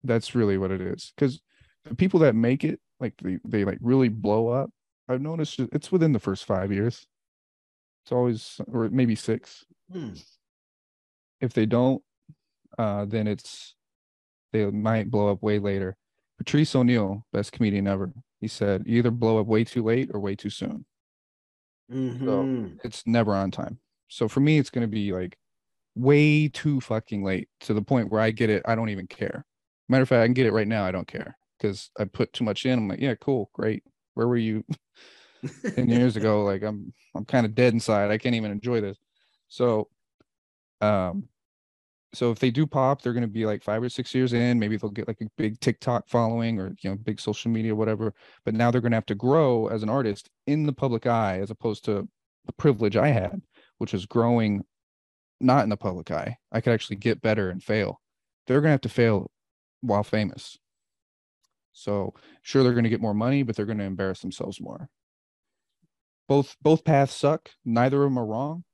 [0.04, 1.12] that's really what it is.
[1.14, 1.40] Because
[1.84, 4.70] the people that make it, like they, they like really blow up.
[5.08, 7.06] I've noticed it's within the first five years.
[8.04, 9.64] It's always or maybe six.
[9.90, 10.10] Hmm.
[11.40, 12.02] If they don't,
[12.78, 13.74] uh, then it's
[14.52, 15.96] they might blow up way later.
[16.38, 18.12] Patrice O'Neal, best comedian ever.
[18.40, 20.84] He said, "You either blow up way too late or way too soon."
[21.90, 22.26] Mm-hmm.
[22.26, 23.78] So it's never on time.
[24.08, 25.36] So for me, it's going to be like
[25.94, 28.62] way too fucking late to the point where I get it.
[28.66, 29.44] I don't even care.
[29.88, 30.84] Matter of fact, I can get it right now.
[30.84, 32.78] I don't care because I put too much in.
[32.78, 33.84] I'm like, yeah, cool, great.
[34.14, 34.64] Where were you
[35.74, 36.44] 10 years ago?
[36.44, 38.10] Like I'm, I'm kind of dead inside.
[38.10, 38.98] I can't even enjoy this.
[39.48, 39.88] So,
[40.80, 41.28] um,
[42.14, 44.58] so if they do pop, they're going to be like five or six years in.
[44.58, 48.14] Maybe they'll get like a big TikTok following or you know big social media, whatever.
[48.44, 51.40] But now they're going to have to grow as an artist in the public eye,
[51.40, 52.08] as opposed to
[52.44, 53.40] the privilege I had,
[53.78, 54.64] which is growing
[55.40, 56.36] not in the public eye.
[56.52, 58.00] I could actually get better and fail.
[58.46, 59.30] They're going to have to fail
[59.80, 60.58] while famous.
[61.72, 64.88] So sure, they're going to get more money, but they're going to embarrass themselves more.
[66.28, 67.50] Both both paths suck.
[67.64, 68.64] Neither of them are wrong,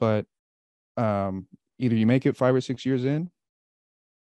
[0.00, 0.26] but
[0.96, 1.46] um,
[1.82, 3.28] either you make it five or six years in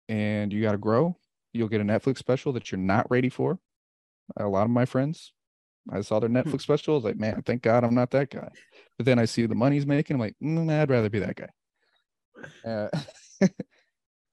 [0.08, 1.16] and you got to grow
[1.52, 3.58] you'll get a netflix special that you're not ready for.
[4.36, 5.32] A lot of my friends
[5.90, 6.36] i saw their hmm.
[6.36, 8.48] netflix special I was like man thank god i'm not that guy.
[8.96, 11.36] But then i see the money he's making i'm like mm, i'd rather be that
[11.36, 11.48] guy.
[12.64, 12.88] Uh,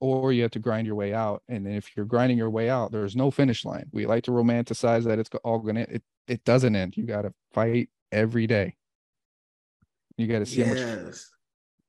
[0.00, 2.92] or you have to grind your way out and if you're grinding your way out
[2.92, 3.86] there's no finish line.
[3.92, 6.96] We like to romanticize that it's all gonna it, it doesn't end.
[6.96, 8.76] You got to fight every day.
[10.16, 10.78] You got to see yes.
[10.78, 11.16] how much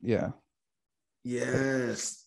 [0.01, 0.29] yeah
[1.23, 2.23] Yes.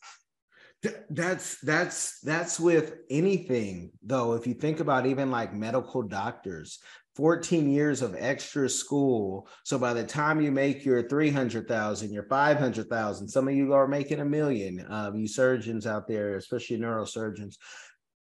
[1.11, 4.35] that's that's that's with anything though.
[4.35, 6.81] If you think about even like medical doctors
[7.17, 9.47] 14 years of extra school.
[9.65, 14.21] So by the time you make your 300,000 your 500,000 some of you are making
[14.21, 17.57] a million um, you surgeons out there especially neurosurgeons.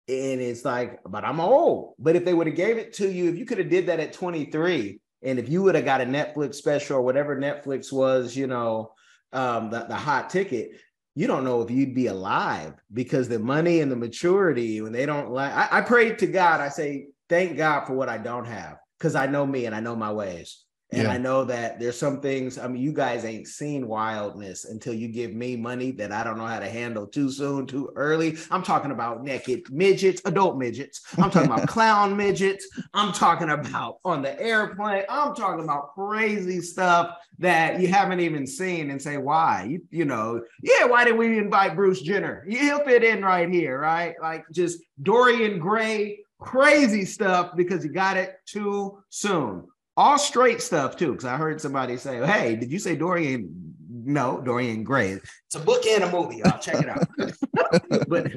[0.08, 1.94] And it's like but I'm old.
[1.98, 4.00] But if they would have gave it to you if you could have did that
[4.00, 8.36] at 23 and if you would have got a Netflix special or whatever Netflix was
[8.36, 8.92] you know
[9.32, 10.70] um, the, the hot ticket,
[11.14, 15.06] you don't know if you'd be alive because the money and the maturity when they
[15.06, 18.44] don't like I, I pray to God, I say, thank God for what I don't
[18.44, 20.65] have because I know me and I know my ways.
[20.92, 21.10] And yeah.
[21.10, 25.08] I know that there's some things, I mean, you guys ain't seen wildness until you
[25.08, 28.36] give me money that I don't know how to handle too soon, too early.
[28.52, 31.00] I'm talking about naked midgets, adult midgets.
[31.18, 32.68] I'm talking about clown midgets.
[32.94, 35.02] I'm talking about on the airplane.
[35.08, 39.66] I'm talking about crazy stuff that you haven't even seen and say, why?
[39.68, 42.46] You, you know, yeah, why did we invite Bruce Jenner?
[42.48, 44.14] He'll fit in right here, right?
[44.22, 49.66] Like just Dorian Gray, crazy stuff because you got it too soon
[49.96, 51.12] all straight stuff too.
[51.12, 55.12] Because I heard somebody say, "Hey, did you say Dorian?" No, Dorian Gray.
[55.46, 56.42] It's a book and a movie.
[56.44, 57.08] I'll check it out.
[58.08, 58.30] but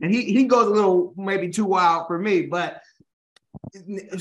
[0.00, 2.80] and he he goes a little maybe too wild for me, but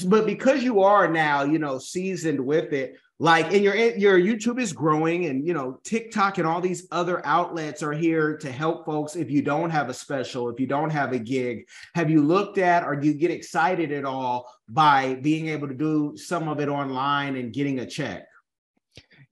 [0.05, 4.59] but because you are now, you know, seasoned with it, like and your your youtube
[4.59, 8.85] is growing and you know tiktok and all these other outlets are here to help
[8.85, 11.67] folks if you don't have a special if you don't have a gig.
[11.95, 15.73] Have you looked at or do you get excited at all by being able to
[15.73, 18.25] do some of it online and getting a check?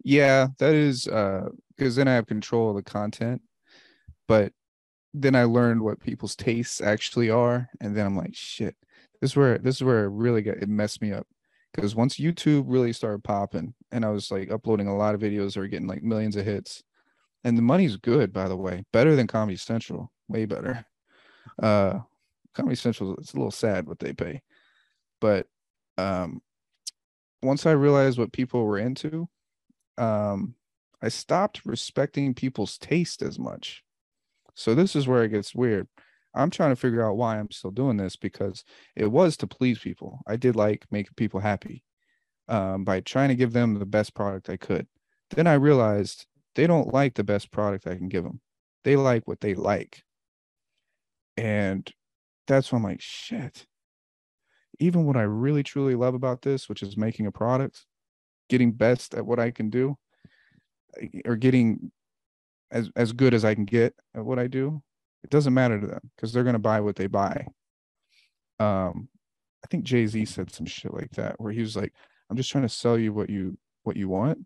[0.03, 3.41] Yeah that is uh because then i have control of the content
[4.27, 4.51] but
[5.13, 8.75] then i learned what people's tastes actually are and then i'm like shit
[9.21, 11.27] this is where this is where it really got it messed me up
[11.73, 15.57] because once YouTube really started popping, and I was like uploading a lot of videos
[15.57, 16.83] were getting like millions of hits,
[17.43, 20.85] and the money's good, by the way, better than Comedy Central, way better.
[21.61, 21.99] Uh,
[22.53, 24.41] Comedy Central, it's a little sad what they pay,
[25.21, 25.47] but
[25.97, 26.41] um,
[27.41, 29.27] once I realized what people were into,
[29.97, 30.55] um,
[31.01, 33.83] I stopped respecting people's taste as much.
[34.55, 35.87] So this is where it gets weird.
[36.37, 38.63] I'm trying to figure out why I'm still doing this because
[38.95, 40.19] it was to please people.
[40.27, 41.83] I did like making people happy
[42.47, 44.87] um, by trying to give them the best product I could.
[45.31, 48.41] Then I realized they don't like the best product I can give them.
[48.83, 50.03] They like what they like.
[51.35, 51.89] And
[52.47, 53.65] that's when I'm like, shit.
[54.79, 57.85] Even what I really truly love about this, which is making a product,
[58.49, 59.97] getting best at what I can do,
[61.25, 61.91] or getting
[62.71, 64.81] as as good as I can get at what I do,
[65.23, 67.45] it doesn't matter to them because they're going to buy what they buy.
[68.59, 69.09] Um,
[69.63, 71.93] I think Jay Z said some shit like that where he was like,
[72.29, 74.45] "I'm just trying to sell you what you what you want,"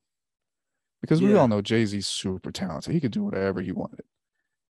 [1.02, 1.40] because we yeah.
[1.40, 2.94] all know Jay Z's super talented.
[2.94, 4.06] He could do whatever he wanted,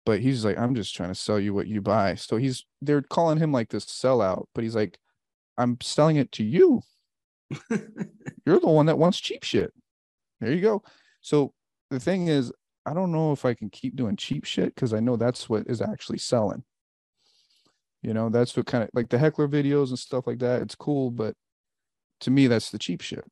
[0.05, 3.03] but he's like, "I'm just trying to sell you what you buy." So he's they're
[3.03, 4.99] calling him like this sellout, but he's like,
[5.57, 6.83] "I'm selling it to you.
[8.47, 9.73] You're the one that wants cheap shit."
[10.41, 10.83] There you go.
[11.21, 11.55] So
[11.91, 12.53] the thing is,
[12.85, 15.67] I don't know if I can keep doing cheap shit because I know that's what
[15.67, 16.65] is actually selling.
[18.03, 20.63] You know, that's what kind of like the heckler videos and stuff like that.
[20.63, 21.35] It's cool, but
[22.21, 23.25] to me, that's the cheap shit.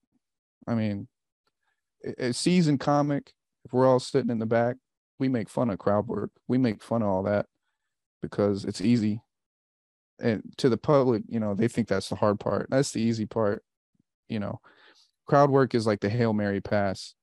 [0.68, 1.08] I mean,
[2.18, 3.32] a seasoned comic,
[3.64, 4.76] if we're all sitting in the back,
[5.18, 6.30] we make fun of crowd work.
[6.46, 7.46] We make fun of all that
[8.22, 9.22] because it's easy.
[10.20, 12.68] And to the public, you know, they think that's the hard part.
[12.70, 13.64] That's the easy part.
[14.28, 14.60] You know,
[15.26, 17.14] crowd work is like the Hail Mary pass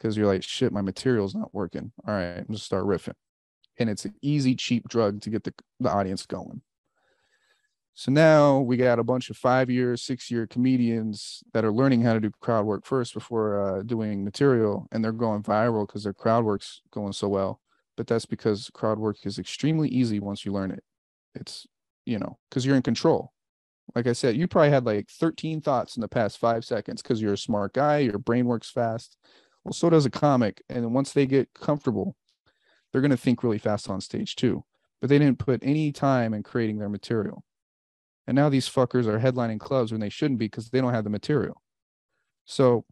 [0.00, 1.92] because you're like, shit, my material's not working.
[2.06, 3.14] All right, I'm just start riffing.
[3.78, 6.62] And it's an easy, cheap drug to get the, the audience going.
[7.94, 12.00] So now we got a bunch of five year, six year comedians that are learning
[12.02, 16.04] how to do crowd work first before uh, doing material, and they're going viral because
[16.04, 17.60] their crowd work's going so well.
[17.96, 20.82] But that's because crowd work is extremely easy once you learn it.
[21.34, 21.66] It's,
[22.06, 23.32] you know, because you're in control.
[23.94, 27.20] Like I said, you probably had like 13 thoughts in the past five seconds because
[27.20, 29.18] you're a smart guy, your brain works fast.
[29.64, 30.62] Well, so does a comic.
[30.68, 32.16] And once they get comfortable,
[32.92, 34.64] they're going to think really fast on stage too.
[35.00, 37.44] But they didn't put any time in creating their material.
[38.26, 41.04] And now these fuckers are headlining clubs when they shouldn't be because they don't have
[41.04, 41.62] the material.
[42.44, 42.84] So,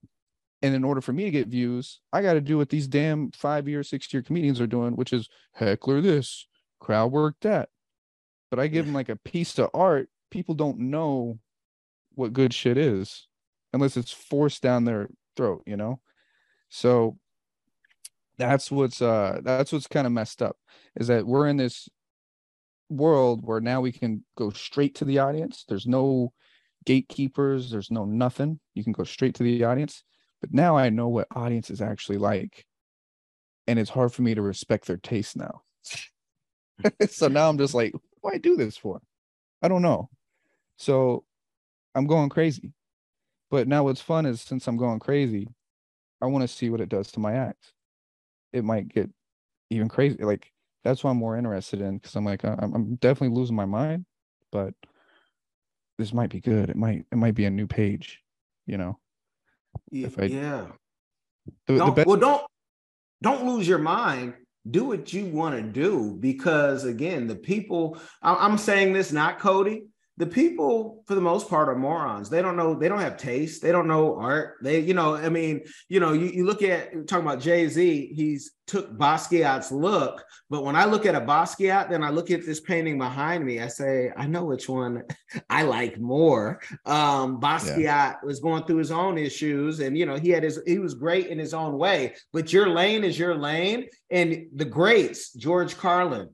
[0.63, 3.31] and in order for me to get views, I got to do what these damn
[3.33, 6.47] five year, six year comedians are doing, which is heckler this,
[6.81, 7.69] crowd work that.
[8.51, 10.09] But I give them like a piece of art.
[10.31, 11.39] People don't know
[12.15, 13.29] what good shit is
[13.73, 16.01] unless it's forced down their throat, you know?
[16.69, 17.19] So
[18.39, 20.57] that's what's uh that's what's kind of messed up
[20.95, 21.89] is that we're in this
[22.89, 25.65] world where now we can go straight to the audience.
[25.69, 26.33] There's no
[26.85, 28.61] gatekeepers, there's no nothing.
[28.75, 30.05] You can go straight to the audience.
[30.41, 32.65] But now I know what audience is actually like.
[33.67, 35.63] And it's hard for me to respect their taste now.
[37.11, 39.01] so now I'm just like, what do I do this for?
[39.61, 40.09] I don't know.
[40.77, 41.25] So
[41.95, 42.73] I'm going crazy.
[43.51, 45.49] But now what's fun is since I'm going crazy,
[46.21, 47.73] I want to see what it does to my act.
[48.53, 49.11] It might get
[49.71, 50.17] even crazy.
[50.19, 50.53] Like
[50.85, 54.07] that's what I'm more interested in because I'm like I'm, I'm definitely losing my mind,
[54.51, 54.75] but
[55.99, 56.71] this might be good.
[56.71, 58.21] It might it might be a new page,
[58.67, 58.99] you know.
[59.93, 60.67] If I, yeah.
[61.67, 62.43] The, don't, the best- well, don't
[63.23, 64.35] don't lose your mind.
[64.69, 67.99] Do what you want to do because again, the people.
[68.23, 69.85] I'm saying this not Cody
[70.19, 72.29] the people for the most part are morons.
[72.29, 73.63] They don't know they don't have taste.
[73.63, 74.57] They don't know art.
[74.63, 78.53] They you know i mean you know you, you look at talking about jay-z he's
[78.67, 82.61] took basquiat's look but when i look at a basquiat then i look at this
[82.61, 85.03] painting behind me i say i know which one
[85.51, 86.61] i like more.
[86.85, 88.15] Um basquiat yeah.
[88.23, 91.29] was going through his own issues and you know he had his he was great
[91.29, 96.29] in his own way but your lane is your lane and the greats george carlin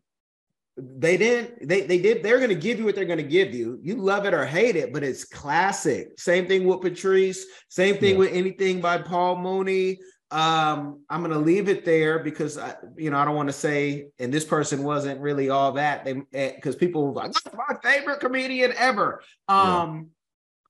[0.76, 3.54] they didn't they they did they're going to give you what they're going to give
[3.54, 3.78] you.
[3.82, 6.18] You love it or hate it but it's classic.
[6.18, 8.18] Same thing with patrice same thing yeah.
[8.18, 9.98] with anything by paul mooney.
[10.32, 13.52] Um i'm going to leave it there because I, you know i don't want to
[13.52, 16.04] say and this person wasn't really all that.
[16.04, 19.22] They because eh, people like that's my favorite comedian ever.
[19.46, 20.02] Um yeah.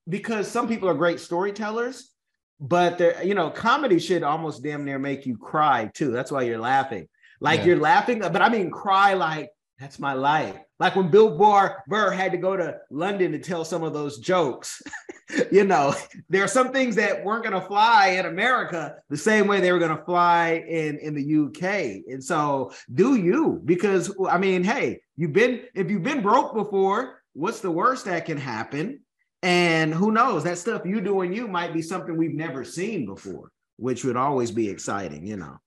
[0.09, 2.11] because some people are great storytellers
[2.59, 6.11] but they're you know comedy should almost damn near make you cry too.
[6.11, 7.07] That's why you're laughing.
[7.41, 7.65] Like yeah.
[7.65, 10.55] you're laughing but i mean cry like that's my life.
[10.79, 14.81] Like when Bill Burr, had to go to London to tell some of those jokes.
[15.51, 15.93] you know,
[16.29, 19.71] there are some things that weren't going to fly in America the same way they
[19.71, 22.03] were going to fly in in the UK.
[22.11, 23.61] And so, do you?
[23.65, 28.25] Because I mean, hey, you've been if you've been broke before, what's the worst that
[28.25, 29.01] can happen?
[29.43, 30.43] And who knows?
[30.43, 34.51] That stuff you doing you might be something we've never seen before, which would always
[34.51, 35.57] be exciting, you know.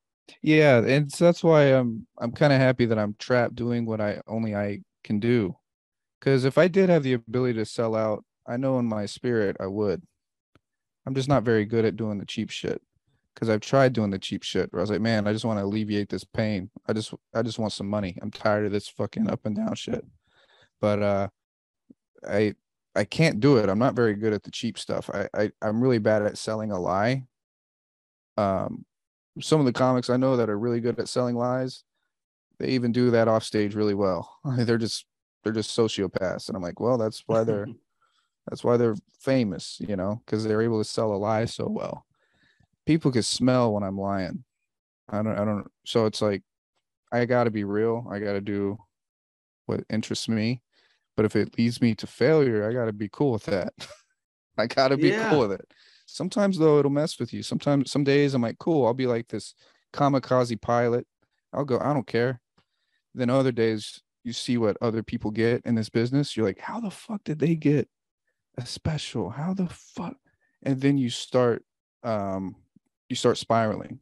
[0.43, 4.01] Yeah, and so that's why I'm I'm kind of happy that I'm trapped doing what
[4.01, 5.57] I only I can do.
[6.21, 9.57] Cuz if I did have the ability to sell out, I know in my spirit
[9.61, 10.03] I would.
[11.07, 12.83] I'm just not very good at doing the cheap shit.
[13.37, 15.59] Cuz I've tried doing the cheap shit where I was like, man, I just want
[15.61, 16.71] to alleviate this pain.
[16.87, 18.19] I just I just want some money.
[18.23, 20.05] I'm tired of this fucking up and down shit.
[20.81, 21.29] But uh
[22.29, 22.55] I
[22.95, 23.69] I can't do it.
[23.69, 25.11] I'm not very good at the cheap stuff.
[25.13, 27.27] I, I I'm really bad at selling a lie.
[28.37, 28.85] Um
[29.41, 31.85] some of the comics I know that are really good at selling lies,
[32.59, 34.39] they even do that off stage really well.
[34.45, 35.07] they're just
[35.45, 37.67] they're just sociopaths, and I'm like, well, that's why they're
[38.49, 42.07] that's why they're famous, you know, because they're able to sell a lie so well.
[42.87, 44.45] People can smell when I'm lying.
[45.09, 45.71] I don't I don't.
[45.85, 46.43] So it's like
[47.13, 48.07] I got to be real.
[48.11, 48.79] I got to do
[49.67, 50.63] what interests me.
[51.17, 53.73] But if it leads me to failure, I got to be cool with that.
[54.59, 55.31] I got to be yeah.
[55.31, 55.73] cool with it.
[56.11, 57.43] Sometimes though it'll mess with you.
[57.43, 59.55] Sometimes some days I'm like, cool, I'll be like this
[59.93, 61.07] kamikaze pilot.
[61.53, 62.41] I'll go, I don't care.
[63.15, 66.37] Then other days you see what other people get in this business.
[66.37, 67.89] You're like, how the fuck did they get
[68.57, 69.31] a special?
[69.31, 70.17] How the fuck?
[70.63, 71.65] And then you start
[72.03, 72.57] um
[73.09, 74.01] you start spiraling.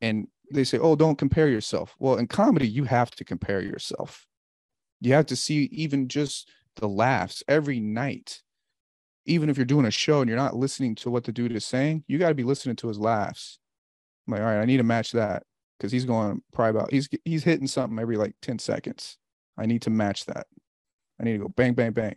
[0.00, 4.26] And they say, "Oh, don't compare yourself." Well, in comedy, you have to compare yourself.
[5.00, 8.42] You have to see even just the laughs every night.
[9.26, 11.64] Even if you're doing a show and you're not listening to what the dude is
[11.64, 13.58] saying, you got to be listening to his laughs.
[14.26, 15.44] I'm like, all right, I need to match that
[15.78, 19.18] because he's going probably about he's he's hitting something every like 10 seconds.
[19.58, 20.46] I need to match that.
[21.20, 22.16] I need to go bang, bang, bang.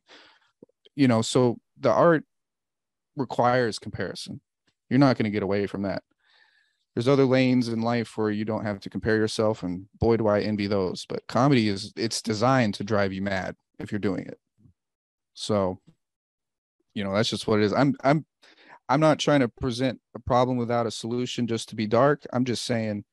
[0.95, 2.23] You know, so the art
[3.15, 4.41] requires comparison.
[4.89, 6.03] You're not going to get away from that
[6.93, 10.27] there's other lanes in life where you don't have to compare yourself and boy do
[10.27, 14.25] i envy those but comedy is it's designed to drive you mad if you're doing
[14.25, 14.39] it
[15.33, 15.79] so
[16.93, 17.73] you know that's just what it is.
[17.73, 18.25] I'm i'm
[18.89, 22.23] i'm not trying to present a problem without a solution just to be dark.
[22.33, 23.03] I'm just saying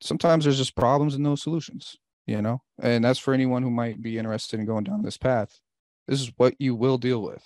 [0.00, 1.96] sometimes there's just problems and no solutions
[2.26, 5.58] you know and that's for anyone who might be interested in going down this path.
[6.06, 7.42] This is what you will deal with.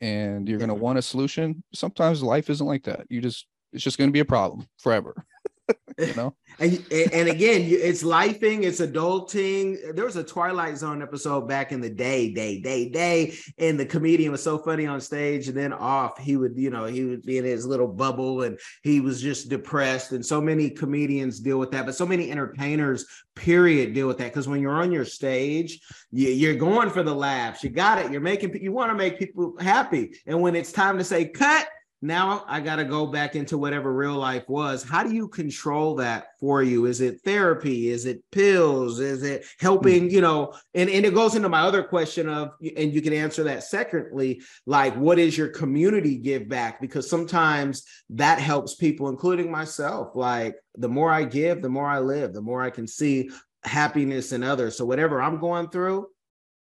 [0.00, 1.64] And you're going to want a solution.
[1.72, 3.06] Sometimes life isn't like that.
[3.08, 5.14] You just it's just going to be a problem forever.
[5.98, 6.34] you know?
[6.60, 9.96] And, and again it's lifing it's adulting.
[9.96, 13.84] There was a twilight zone episode back in the day day day day and the
[13.84, 17.22] comedian was so funny on stage and then off he would you know he would
[17.22, 21.58] be in his little bubble and he was just depressed and so many comedians deal
[21.58, 23.04] with that but so many entertainers
[23.34, 25.80] period deal with that because when you're on your stage
[26.12, 29.18] you, are going for the laughs you got it you're making you want to make
[29.18, 31.66] people happy and when it's time to say cut
[32.04, 34.82] now I got to go back into whatever real life was.
[34.82, 36.84] How do you control that for you?
[36.84, 37.88] Is it therapy?
[37.88, 39.00] Is it pills?
[39.00, 40.10] Is it helping, hmm.
[40.10, 40.52] you know?
[40.74, 44.42] And, and it goes into my other question of, and you can answer that secondly,
[44.66, 46.78] like, what is your community give back?
[46.78, 50.14] Because sometimes that helps people, including myself.
[50.14, 53.30] Like, the more I give, the more I live, the more I can see
[53.62, 54.76] happiness in others.
[54.76, 56.08] So, whatever I'm going through,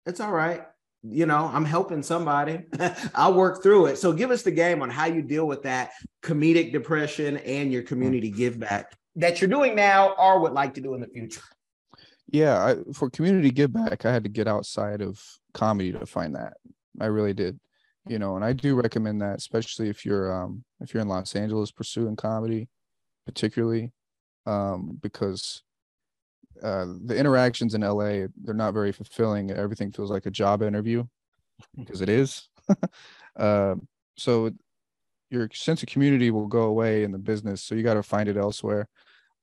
[0.05, 0.63] it's all right
[1.07, 2.63] you know, I'm helping somebody.
[3.15, 3.97] I'll work through it.
[3.97, 5.91] So give us the game on how you deal with that
[6.23, 10.81] comedic depression and your community give back that you're doing now or would like to
[10.81, 11.41] do in the future.
[12.31, 15.21] Yeah, I, for community give back, I had to get outside of
[15.53, 16.53] comedy to find that.
[16.99, 17.59] I really did.
[18.07, 21.35] You know, and I do recommend that, especially if you're um if you're in Los
[21.35, 22.67] Angeles pursuing comedy,
[23.25, 23.93] particularly,
[24.45, 25.63] um, because
[26.63, 29.51] uh, the interactions in LA they're not very fulfilling.
[29.51, 31.03] Everything feels like a job interview
[31.77, 32.49] because it is.
[33.35, 33.75] uh,
[34.17, 34.51] so
[35.29, 37.63] your sense of community will go away in the business.
[37.63, 38.87] So you got to find it elsewhere.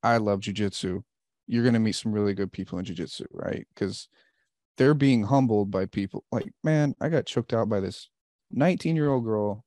[0.02, 1.02] I love jujitsu.
[1.46, 3.66] You're gonna meet some really good people in jujitsu, right?
[3.74, 4.08] Because
[4.78, 6.24] they're being humbled by people.
[6.32, 8.08] Like, man, I got choked out by this
[8.52, 9.64] 19 year old girl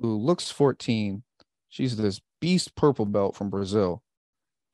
[0.00, 1.22] who looks 14.
[1.68, 4.03] She's this beast purple belt from Brazil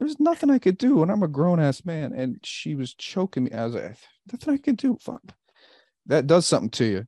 [0.01, 2.12] there's nothing I could do, and I'm a grown ass man.
[2.14, 3.53] And she was choking me.
[3.53, 3.96] I was like,
[4.32, 4.96] nothing I can do.
[5.01, 5.22] Fuck.
[6.07, 7.05] That does something to you.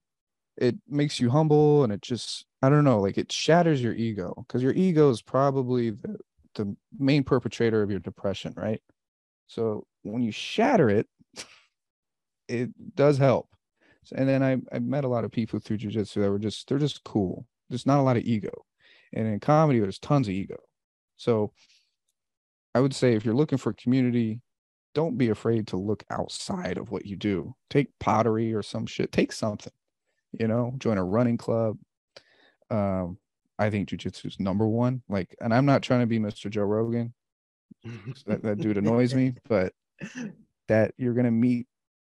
[0.59, 4.35] It makes you humble, and it just, I don't know, like it shatters your ego
[4.47, 6.19] because your ego is probably the
[6.55, 8.83] the main perpetrator of your depression, right?
[9.47, 11.07] So when you shatter it,
[12.49, 13.49] it does help.
[14.15, 16.79] And then I, I met a lot of people through jujitsu that were just they're
[16.79, 17.47] just cool.
[17.71, 18.67] There's not a lot of ego.
[19.15, 20.59] And in comedy, there's tons of ego.
[21.17, 21.53] So
[22.75, 24.41] I would say if you're looking for community,
[24.95, 27.55] don't be afraid to look outside of what you do.
[27.71, 29.13] Take pottery or some shit.
[29.13, 29.73] Take something,
[30.33, 31.79] you know, join a running club.
[32.71, 33.19] Um,
[33.59, 35.03] I think jujitsu is number one.
[35.09, 36.51] Like, and I'm not trying to be Mr.
[36.51, 37.15] Joe Rogan.
[38.27, 39.73] that, that dude annoys me, but
[40.69, 41.67] that you're gonna meet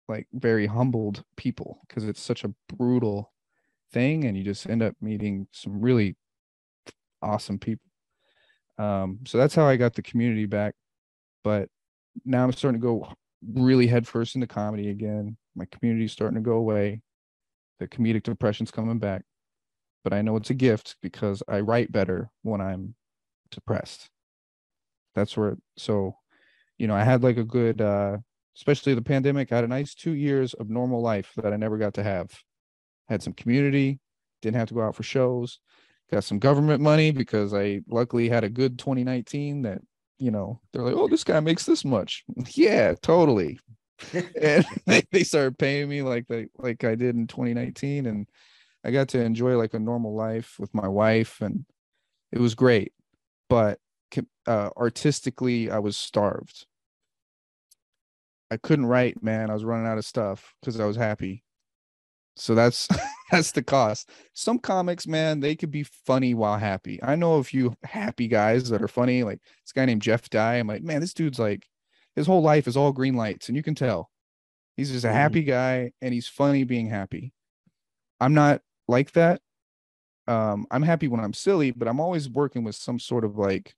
[0.09, 3.33] like very humbled people because it's such a brutal
[3.93, 6.17] thing, and you just end up meeting some really
[7.23, 7.88] awesome people.
[8.79, 10.75] Um, so that's how I got the community back.
[11.45, 11.69] But
[12.25, 13.13] now I'm starting to go
[13.53, 15.37] really headfirst into comedy again.
[15.55, 17.01] My community's starting to go away.
[17.81, 19.23] The comedic depression's coming back.
[20.05, 22.95] But I know it's a gift because I write better when I'm
[23.51, 24.09] depressed.
[25.15, 26.17] That's where so
[26.79, 28.19] you know, I had like a good uh
[28.57, 31.79] especially the pandemic, I had a nice two years of normal life that I never
[31.79, 32.31] got to have.
[33.09, 34.01] Had some community,
[34.43, 35.61] didn't have to go out for shows,
[36.11, 39.81] got some government money because I luckily had a good 2019 that,
[40.19, 42.25] you know, they're like, oh, this guy makes this much.
[42.53, 43.59] yeah, totally.
[44.41, 48.07] and they, they started paying me like they like I did in 2019.
[48.07, 48.27] And
[48.85, 51.65] I got to enjoy like a normal life with my wife and
[52.33, 52.93] it was great.
[53.49, 53.79] But
[54.47, 56.67] uh, artistically, I was starved.
[58.51, 59.51] I couldn't write, man.
[59.51, 61.45] I was running out of stuff because I was happy.
[62.39, 62.89] So that's
[63.31, 64.11] that's the cost.
[64.33, 66.99] Some comics, man, they could be funny while happy.
[67.03, 70.57] I know a few happy guys that are funny, like this guy named Jeff Dye.
[70.57, 71.67] I'm like, man, this dude's like,
[72.17, 74.11] his whole life is all green lights, and you can tell
[74.77, 75.17] he's just a mm-hmm.
[75.17, 77.33] happy guy and he's funny being happy.
[78.21, 79.41] I'm not like that.
[80.27, 83.75] Um, I'm happy when I'm silly, but I'm always working with some sort of like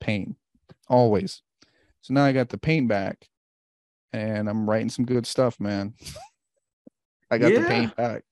[0.00, 0.36] pain
[0.88, 1.42] always.
[2.00, 3.28] So now I got the pain back,
[4.12, 5.94] and I'm writing some good stuff, man.
[7.32, 7.60] I got yeah.
[7.60, 8.22] the paint back.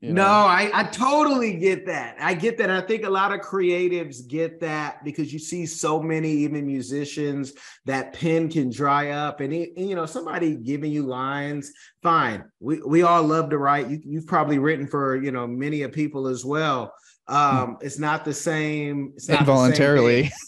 [0.00, 0.22] You know?
[0.22, 2.16] No, I, I totally get that.
[2.20, 2.70] I get that.
[2.70, 7.52] I think a lot of creatives get that because you see so many, even musicians,
[7.84, 9.40] that pen can dry up.
[9.40, 12.44] And, it, and you know, somebody giving you lines, fine.
[12.58, 13.88] We, we all love to write.
[13.90, 16.94] You, you've probably written for, you know, many of people as well.
[17.28, 19.12] Um, it's not the same.
[19.16, 20.30] It's Involuntarily.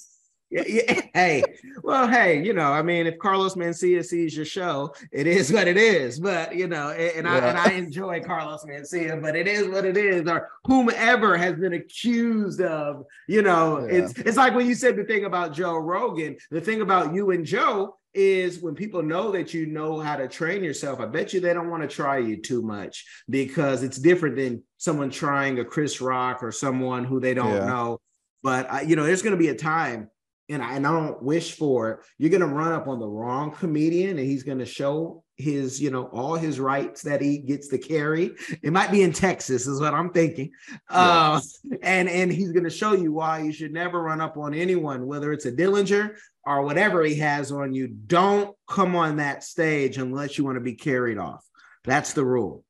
[0.50, 1.42] Yeah, yeah, hey,
[1.84, 5.68] well, hey, you know, I mean, if Carlos Mencia sees your show, it is what
[5.68, 6.18] it is.
[6.18, 7.32] But you know, and, yeah.
[7.32, 10.26] I and I enjoy Carlos Mencia, but it is what it is.
[10.26, 13.96] Or whomever has been accused of, you know, yeah.
[13.98, 16.38] it's it's like when you said the thing about Joe Rogan.
[16.50, 20.26] The thing about you and Joe is when people know that you know how to
[20.26, 23.98] train yourself, I bet you they don't want to try you too much because it's
[23.98, 27.66] different than someone trying a Chris Rock or someone who they don't yeah.
[27.66, 28.00] know.
[28.42, 30.08] But uh, you know, there's going to be a time
[30.48, 33.08] and I, and I don't wish for it, you're going to run up on the
[33.08, 37.38] wrong comedian and he's going to show his, you know, all his rights that he
[37.38, 38.32] gets to carry.
[38.62, 40.50] It might be in Texas, is what I'm thinking.
[40.90, 41.38] Yeah.
[41.38, 41.40] Uh,
[41.82, 45.06] and, and he's going to show you why you should never run up on anyone,
[45.06, 47.88] whether it's a Dillinger or whatever he has on you.
[47.88, 51.44] Don't come on that stage unless you want to be carried off.
[51.84, 52.64] That's the rule.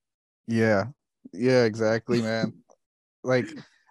[0.46, 0.86] Yeah.
[1.32, 2.54] Yeah, exactly, man.
[3.24, 3.48] like,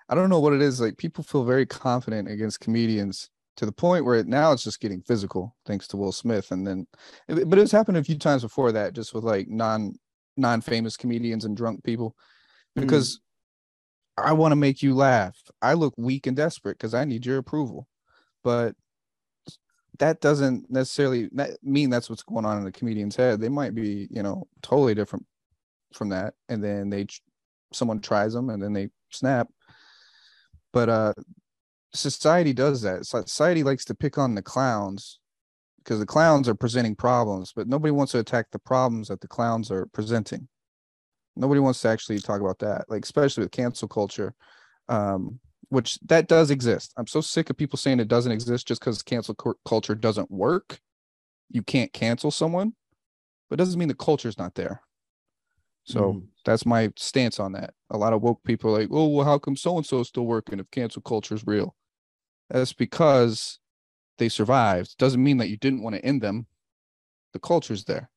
[0.08, 0.80] I don't know what it is.
[0.80, 5.02] Like, people feel very confident against comedians to the point where now it's just getting
[5.02, 6.88] physical thanks to Will Smith and then
[7.28, 9.94] but it's happened a few times before that just with like non
[10.38, 12.16] non-famous comedians and drunk people
[12.76, 13.20] because mm.
[14.18, 15.36] I want to make you laugh.
[15.62, 17.88] I look weak and desperate because I need your approval.
[18.44, 18.76] But
[20.00, 21.30] that doesn't necessarily
[21.62, 23.40] mean that's what's going on in the comedian's head.
[23.40, 25.26] They might be, you know, totally different
[25.94, 27.06] from that and then they
[27.72, 29.48] someone tries them and then they snap.
[30.72, 31.14] But uh
[31.94, 33.06] society does that.
[33.06, 35.20] Society likes to pick on the clowns
[35.84, 39.28] because the clowns are presenting problems, but nobody wants to attack the problems that the
[39.28, 40.48] clowns are presenting.
[41.36, 44.34] Nobody wants to actually talk about that, like especially with cancel culture,
[44.88, 45.40] um,
[45.70, 46.94] which that does exist.
[46.98, 49.36] I'm so sick of people saying it doesn't exist just because cancel
[49.66, 50.80] culture doesn't work.
[51.50, 52.74] You can't cancel someone,
[53.50, 54.82] but it doesn't mean the culture is not there.
[55.86, 56.24] So mm.
[56.46, 57.74] that's my stance on that.
[57.90, 60.08] A lot of woke people are like, oh, well, how come so and so is
[60.08, 61.76] still working if cancel culture is real?
[62.54, 63.60] That's because
[64.20, 64.98] they survived.
[65.00, 66.46] Doesn't mean that you didn't want to end them.
[67.34, 68.12] The culture's there.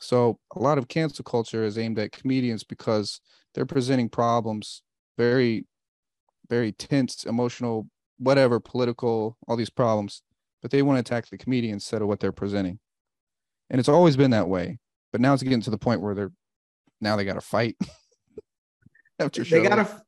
[0.00, 3.20] So a lot of cancel culture is aimed at comedians because
[3.54, 4.82] they're presenting problems,
[5.16, 5.66] very,
[6.48, 7.86] very tense, emotional,
[8.18, 10.22] whatever, political, all these problems,
[10.62, 12.80] but they want to attack the comedian instead of what they're presenting.
[13.70, 14.78] And it's always been that way.
[15.12, 16.32] But now it's getting to the point where they're
[17.00, 17.76] now they got to fight
[19.20, 19.44] after.
[19.44, 20.02] They got to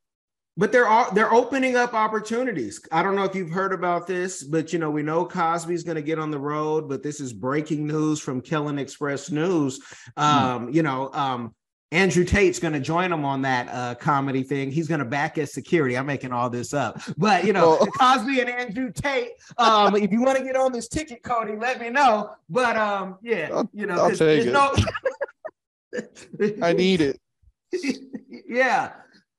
[0.57, 2.81] but they're all they're opening up opportunities.
[2.93, 5.97] I don't know if you've heard about this, but you know we know Cosby's going
[5.97, 6.89] to get on the road.
[6.89, 9.81] But this is breaking news from Kellen Express News.
[10.17, 10.23] Hmm.
[10.23, 11.55] Um, You know, um,
[11.91, 14.71] Andrew Tate's going to join him on that uh, comedy thing.
[14.71, 15.97] He's going to back as security.
[15.97, 19.33] I'm making all this up, but you know, Cosby and Andrew Tate.
[19.57, 22.31] Um, if you want to get on this ticket, Cody, let me know.
[22.51, 24.53] But um, yeah, I'll, you know, I'll take it.
[24.53, 24.75] No...
[26.63, 27.21] I need it.
[28.47, 28.93] yeah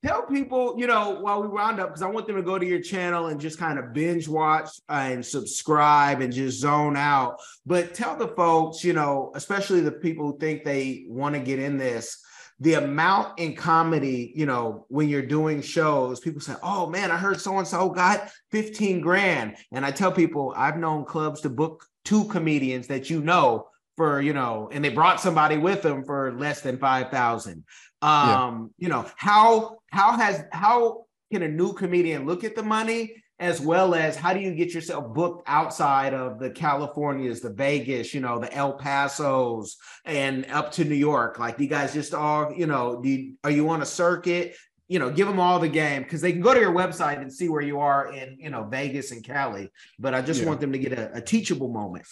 [0.04, 2.66] tell people, you know, while we round up, because I want them to go to
[2.66, 7.40] your channel and just kind of binge watch and subscribe and just zone out.
[7.66, 11.60] But tell the folks, you know, especially the people who think they want to get
[11.60, 12.22] in this,
[12.60, 17.18] the amount in comedy, you know, when you're doing shows, people say, oh man, I
[17.18, 19.56] heard so and so got 15 grand.
[19.72, 24.22] And I tell people, I've known clubs to book two comedians that you know for
[24.22, 27.64] you know and they brought somebody with them for less than 5000
[28.04, 28.86] um, yeah.
[28.86, 33.62] you know, how how has how can a new comedian look at the money as
[33.62, 38.20] well as how do you get yourself booked outside of the Californias, the Vegas, you
[38.20, 41.40] know, the El Pasos, and up to New York?
[41.40, 44.56] Like, you guys just all, you know, do you, are you on a circuit?
[44.90, 47.32] You know, give them all the game because they can go to your website and
[47.32, 49.72] see where you are in, you know, Vegas and Cali.
[49.98, 50.48] But I just yeah.
[50.48, 52.06] want them to get a, a teachable moment.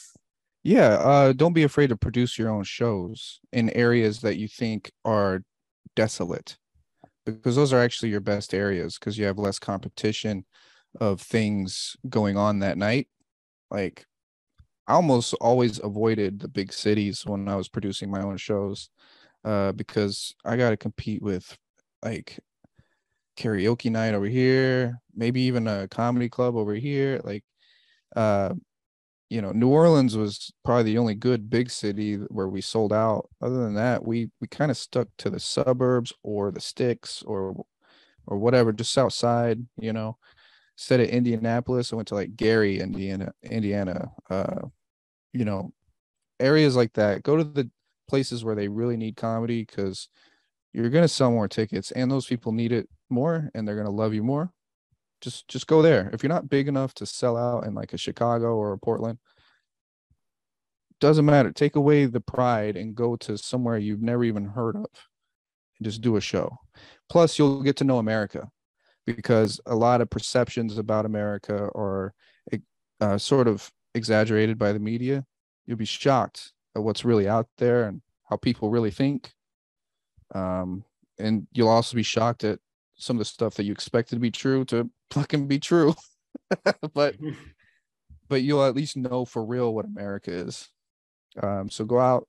[0.64, 4.92] Yeah, uh, don't be afraid to produce your own shows in areas that you think
[5.04, 5.44] are
[5.96, 6.58] desolate
[7.26, 10.46] because those are actually your best areas because you have less competition
[11.00, 13.08] of things going on that night.
[13.72, 14.06] Like
[14.88, 18.90] i almost always avoided the big cities when i was producing my own shows
[19.46, 21.58] uh, because i got to compete with
[22.04, 22.40] like
[23.38, 27.44] karaoke night over here maybe even a comedy club over here like
[28.16, 28.54] uh
[29.32, 33.30] you know, New Orleans was probably the only good big city where we sold out.
[33.42, 37.56] Other than that, we we kind of stuck to the suburbs or the sticks or
[38.28, 40.18] or whatever, just outside, you know.
[40.78, 44.12] instead of Indianapolis, I went to like Gary, Indiana, Indiana.
[44.30, 44.68] Uh,
[45.34, 45.74] you know,
[46.40, 47.24] areas like that.
[47.24, 47.70] Go to the
[48.10, 50.10] places where they really need comedy because
[50.74, 54.14] you're gonna sell more tickets, and those people need it more, and they're gonna love
[54.14, 54.52] you more.
[55.22, 56.10] Just just go there.
[56.14, 59.20] If you're not big enough to sell out in like a Chicago or a Portland,
[61.00, 61.52] doesn't matter.
[61.52, 66.02] Take away the pride and go to somewhere you've never even heard of and just
[66.02, 66.58] do a show.
[67.10, 68.50] Plus, you'll get to know America
[69.06, 72.14] because a lot of perceptions about America are
[73.02, 75.26] uh, sort of exaggerated by the media.
[75.66, 79.34] You'll be shocked at what's really out there and how people really think.
[80.34, 80.86] Um,
[81.20, 82.60] and you'll also be shocked at
[82.96, 85.94] some of the stuff that you expected to be true to fucking be true.
[86.94, 87.16] but
[88.30, 90.70] but you'll at least know for real what America is.
[91.42, 92.28] Um, so go out,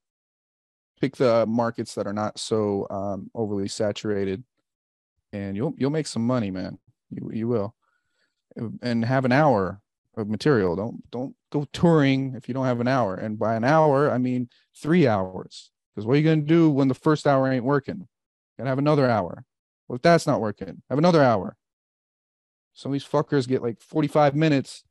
[1.00, 4.44] pick the markets that are not so um, overly saturated,
[5.32, 6.78] and you'll you'll make some money, man.
[7.10, 7.74] You you will,
[8.82, 9.80] and have an hour
[10.16, 10.76] of material.
[10.76, 13.14] Don't don't go touring if you don't have an hour.
[13.14, 15.70] And by an hour, I mean three hours.
[15.94, 17.98] Because what are you gonna do when the first hour ain't working?
[17.98, 18.06] You
[18.58, 19.44] gotta have another hour.
[19.88, 21.56] Well, if that's not working, have another hour.
[22.74, 24.84] Some of these fuckers get like 45 minutes.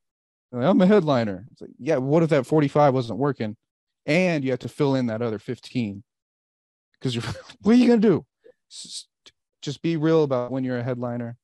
[0.52, 1.46] Like, I'm a headliner.
[1.52, 3.56] It's like, yeah, what if that 45 wasn't working?
[4.06, 6.04] and you have to fill in that other 15
[6.94, 7.24] because you're
[7.62, 8.26] what are you gonna do
[9.62, 11.38] just be real about when you're a headliner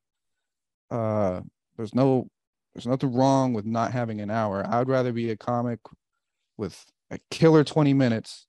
[0.90, 1.40] uh
[1.76, 2.28] there's no
[2.74, 5.80] there's nothing wrong with not having an hour i would rather be a comic
[6.56, 8.46] with a killer 20 minutes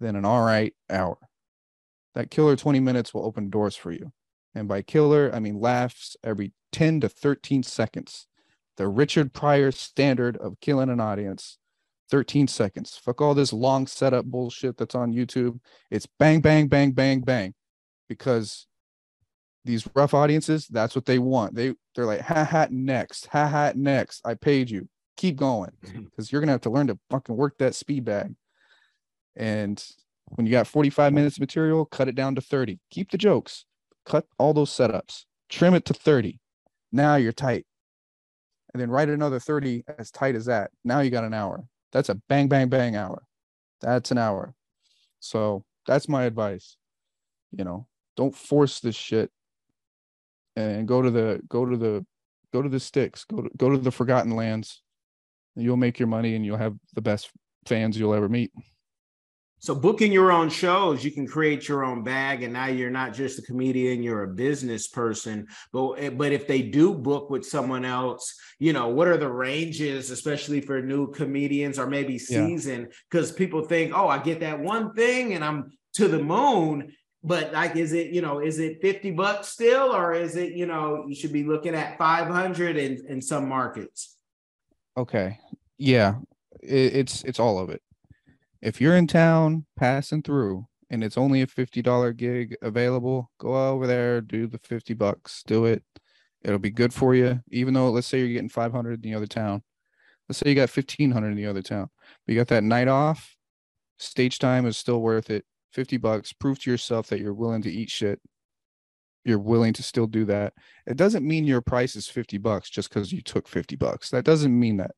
[0.00, 1.18] than an all right hour
[2.14, 4.12] that killer 20 minutes will open doors for you
[4.54, 8.26] and by killer i mean laughs every 10 to 13 seconds
[8.76, 11.58] the richard pryor standard of killing an audience
[12.10, 12.96] 13 seconds.
[13.02, 15.58] Fuck all this long setup bullshit that's on YouTube.
[15.90, 17.54] It's bang, bang, bang, bang, bang.
[18.08, 18.66] Because
[19.64, 21.54] these rough audiences, that's what they want.
[21.54, 24.20] They they're like, ha ha next, ha ha next.
[24.24, 24.88] I paid you.
[25.16, 25.70] Keep going.
[26.04, 28.34] Because you're gonna have to learn to fucking work that speed bag.
[29.34, 29.84] And
[30.26, 32.78] when you got 45 minutes of material, cut it down to 30.
[32.90, 33.64] Keep the jokes,
[34.04, 36.38] cut all those setups, trim it to 30.
[36.92, 37.66] Now you're tight.
[38.72, 40.70] And then write another 30 as tight as that.
[40.84, 41.64] Now you got an hour.
[41.92, 43.22] That's a bang, bang, bang hour.
[43.80, 44.54] That's an hour.
[45.20, 46.76] So that's my advice.
[47.52, 47.86] You know,
[48.16, 49.30] don't force this shit
[50.56, 52.04] and go to the go to the
[52.52, 53.24] go to the sticks.
[53.24, 54.82] Go to go to the forgotten lands.
[55.56, 57.30] You'll make your money and you'll have the best
[57.66, 58.50] fans you'll ever meet.
[59.64, 63.14] So booking your own shows, you can create your own bag, and now you're not
[63.14, 65.46] just a comedian; you're a business person.
[65.72, 69.32] But eh, but if they do book with someone else, you know what are the
[69.32, 72.88] ranges, especially for new comedians or maybe season?
[73.10, 73.38] Because yeah.
[73.38, 76.92] people think, oh, I get that one thing, and I'm to the moon.
[77.22, 80.66] But like, is it you know, is it fifty bucks still, or is it you
[80.66, 84.14] know, you should be looking at five hundred in in some markets?
[84.94, 85.38] Okay,
[85.78, 86.16] yeah,
[86.62, 87.80] it, it's it's all of it
[88.64, 93.86] if you're in town passing through and it's only a $50 gig available, go over
[93.86, 95.84] there, do the 50 bucks, do it.
[96.42, 97.40] It'll be good for you.
[97.50, 99.62] Even though let's say you're getting 500 in the other town.
[100.28, 101.90] Let's say you got 1500 in the other town.
[102.26, 103.36] But you got that night off,
[103.98, 105.44] stage time is still worth it.
[105.74, 106.32] 50 bucks.
[106.32, 108.18] Prove to yourself that you're willing to eat shit.
[109.26, 110.54] You're willing to still do that.
[110.86, 114.08] It doesn't mean your price is 50 bucks just because you took 50 bucks.
[114.08, 114.92] That doesn't mean that.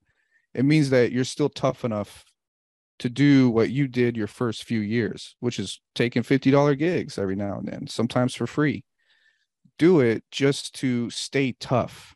[0.55, 2.25] It means that you're still tough enough
[2.99, 7.37] to do what you did your first few years, which is taking $50 gigs every
[7.37, 8.85] now and then, sometimes for free.
[9.79, 12.15] Do it just to stay tough.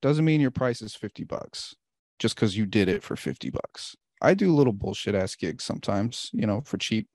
[0.00, 1.74] Doesn't mean your price is 50 bucks
[2.18, 3.94] just because you did it for 50 bucks.
[4.22, 7.08] I do little bullshit ass gigs sometimes, you know, for cheap,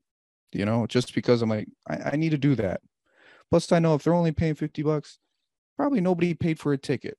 [0.51, 2.81] you know, just because I'm like, I, I need to do that.
[3.49, 5.17] Plus, I know if they're only paying 50 bucks,
[5.77, 7.17] probably nobody paid for a ticket,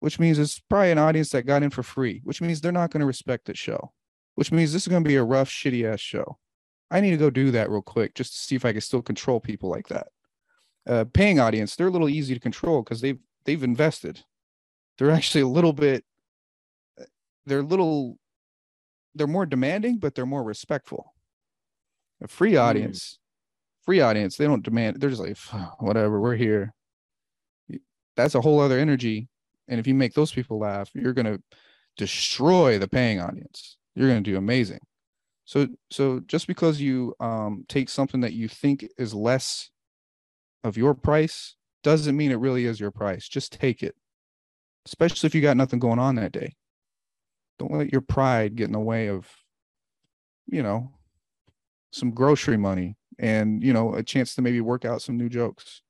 [0.00, 2.90] which means it's probably an audience that got in for free, which means they're not
[2.90, 3.92] going to respect the show
[4.34, 6.38] which means this is going to be a rough, shitty ass show.
[6.90, 9.02] I need to go do that real quick just to see if I can still
[9.02, 10.08] control people like that.
[10.86, 14.20] Uh, paying audience, they're a little easy to control because they've they've invested.
[14.98, 16.04] They're actually a little bit.
[17.46, 18.18] They're a little.
[19.14, 21.14] They're more demanding, but they're more respectful.
[22.22, 22.60] A free hmm.
[22.60, 23.84] audience, mm.
[23.84, 25.00] free audience, they don't demand.
[25.00, 25.38] They're just like
[25.80, 26.20] whatever.
[26.20, 26.74] We're here.
[28.16, 29.28] That's a whole other energy,
[29.68, 31.38] and if you make those people laugh, you're gonna
[31.96, 34.80] destroy the paying audience you're going to do amazing.
[35.44, 39.70] So so just because you um, take something that you think is less
[40.64, 43.28] of your price doesn't mean it really is your price.
[43.28, 43.94] Just take it.
[44.86, 46.54] Especially if you got nothing going on that day.
[47.58, 49.28] Don't let your pride get in the way of
[50.46, 50.92] you know
[51.92, 55.82] some grocery money and you know a chance to maybe work out some new jokes.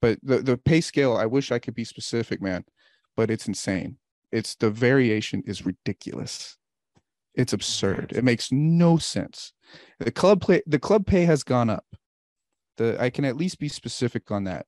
[0.00, 2.64] But the the pay scale, I wish I could be specific, man.
[3.16, 3.98] but it's insane.
[4.32, 6.56] It's the variation is ridiculous.
[7.34, 8.12] It's absurd.
[8.14, 9.52] It makes no sense.
[9.98, 11.86] The club play the club pay has gone up.
[12.76, 14.66] The I can at least be specific on that.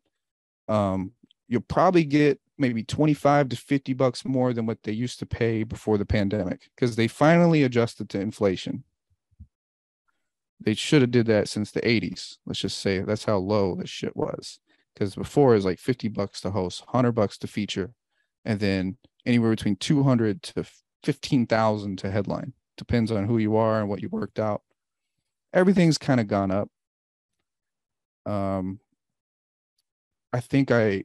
[0.69, 1.12] Um,
[1.47, 5.65] you'll probably get maybe 25 to 50 bucks more than what they used to pay
[5.65, 8.85] before the pandemic because they finally adjusted to inflation.
[10.61, 12.39] They should have did that since the 80s.
[12.47, 14.61] Let's just say that's how low this shit was.
[14.95, 17.93] Because before it was like 50 bucks to host, 100 bucks to feature,
[18.45, 18.97] and then
[19.27, 20.65] anywhere between 200 to
[21.05, 22.52] 15,000 to headline.
[22.76, 24.62] Depends on who you are and what you worked out.
[25.52, 26.68] Everything's kind of gone up.
[28.26, 28.80] Um,
[30.32, 31.05] I think I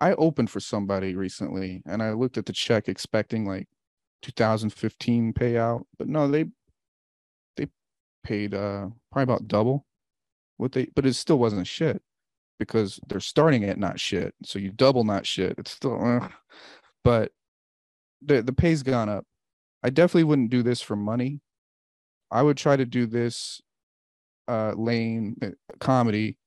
[0.00, 3.66] I opened for somebody recently and I looked at the check expecting like
[4.22, 6.46] 2015 payout, but no, they
[7.56, 7.68] they
[8.22, 9.86] paid uh probably about double
[10.58, 12.02] what they but it still wasn't shit
[12.58, 14.34] because they're starting at not shit.
[14.44, 15.54] So you double not shit.
[15.58, 16.28] It's still uh,
[17.04, 17.32] but
[18.22, 19.24] the the pay's gone up.
[19.82, 21.40] I definitely wouldn't do this for money.
[22.30, 23.60] I would try to do this
[24.48, 25.50] uh lane uh,
[25.80, 26.38] comedy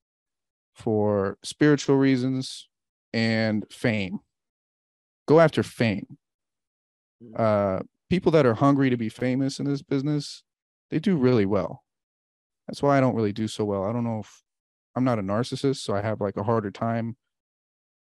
[0.75, 2.67] for spiritual reasons
[3.13, 4.19] and fame.
[5.27, 6.17] Go after fame.
[7.23, 7.39] Mm.
[7.39, 10.43] Uh, people that are hungry to be famous in this business,
[10.89, 11.83] they do really well.
[12.67, 13.83] That's why I don't really do so well.
[13.83, 14.43] I don't know if
[14.95, 17.17] I'm not a narcissist, so I have like a harder time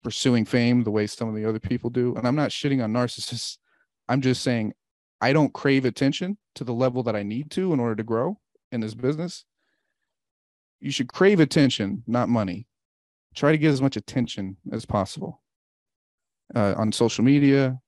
[0.02, 2.14] pursuing fame the way some of the other people do.
[2.16, 3.58] And I'm not shitting on narcissists.
[4.08, 4.72] I'm just saying
[5.20, 8.38] I don't crave attention to the level that I need to in order to grow
[8.72, 9.44] in this business.
[10.80, 12.68] You should crave attention, not money
[13.34, 15.40] try to get as much attention as possible
[16.54, 17.78] uh, on social media,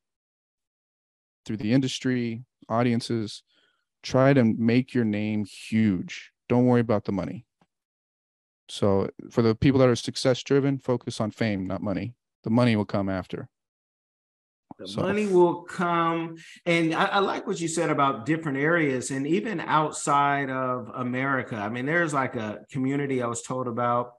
[1.44, 3.42] through the industry, audiences.
[4.02, 6.30] Try to make your name huge.
[6.48, 7.46] Don't worry about the money.
[8.70, 12.14] So, for the people that are success driven, focus on fame, not money.
[12.44, 13.48] The money will come after.
[14.78, 15.02] The so.
[15.02, 16.36] money will come.
[16.64, 21.56] And I, I, like what you said about different areas and even outside of America.
[21.56, 24.12] I mean, there's like a community I was told about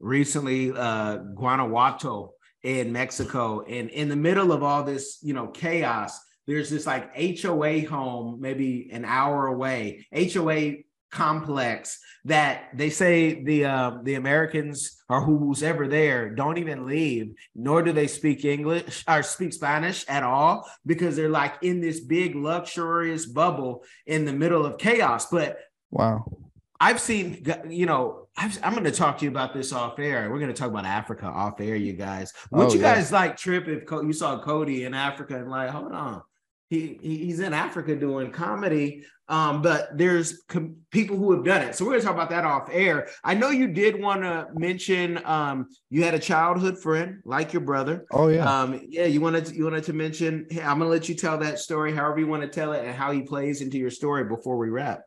[0.00, 2.32] recently uh, Guanajuato
[2.62, 3.60] in Mexico.
[3.68, 8.40] And in the middle of all this, you know, chaos, there's this like HOA home,
[8.40, 10.78] maybe an hour away, HOA
[11.10, 17.34] complex that they say the uh, the Americans or who's ever there don't even leave,
[17.54, 22.00] nor do they speak English or speak Spanish at all because they're like in this
[22.00, 25.26] big luxurious bubble in the middle of chaos.
[25.30, 25.58] But
[25.90, 26.24] wow,
[26.78, 30.30] I've seen, you know, i am going to talk to you about this off air.
[30.30, 32.32] We're going to talk about Africa off air, you guys.
[32.52, 32.94] Would oh, you yeah.
[32.94, 36.22] guys like trip if you saw Cody in Africa and like, hold on,
[36.70, 41.74] he, he's in Africa doing comedy, um, but there's com- people who have done it.
[41.74, 43.08] So we're to talk about that off air.
[43.24, 47.62] I know you did want to mention um, you had a childhood friend like your
[47.62, 48.06] brother.
[48.12, 49.06] Oh yeah, um, yeah.
[49.06, 50.46] You wanted to, you wanted to mention.
[50.48, 52.84] Hey, I'm going to let you tell that story, however you want to tell it,
[52.84, 55.02] and how he plays into your story before we wrap.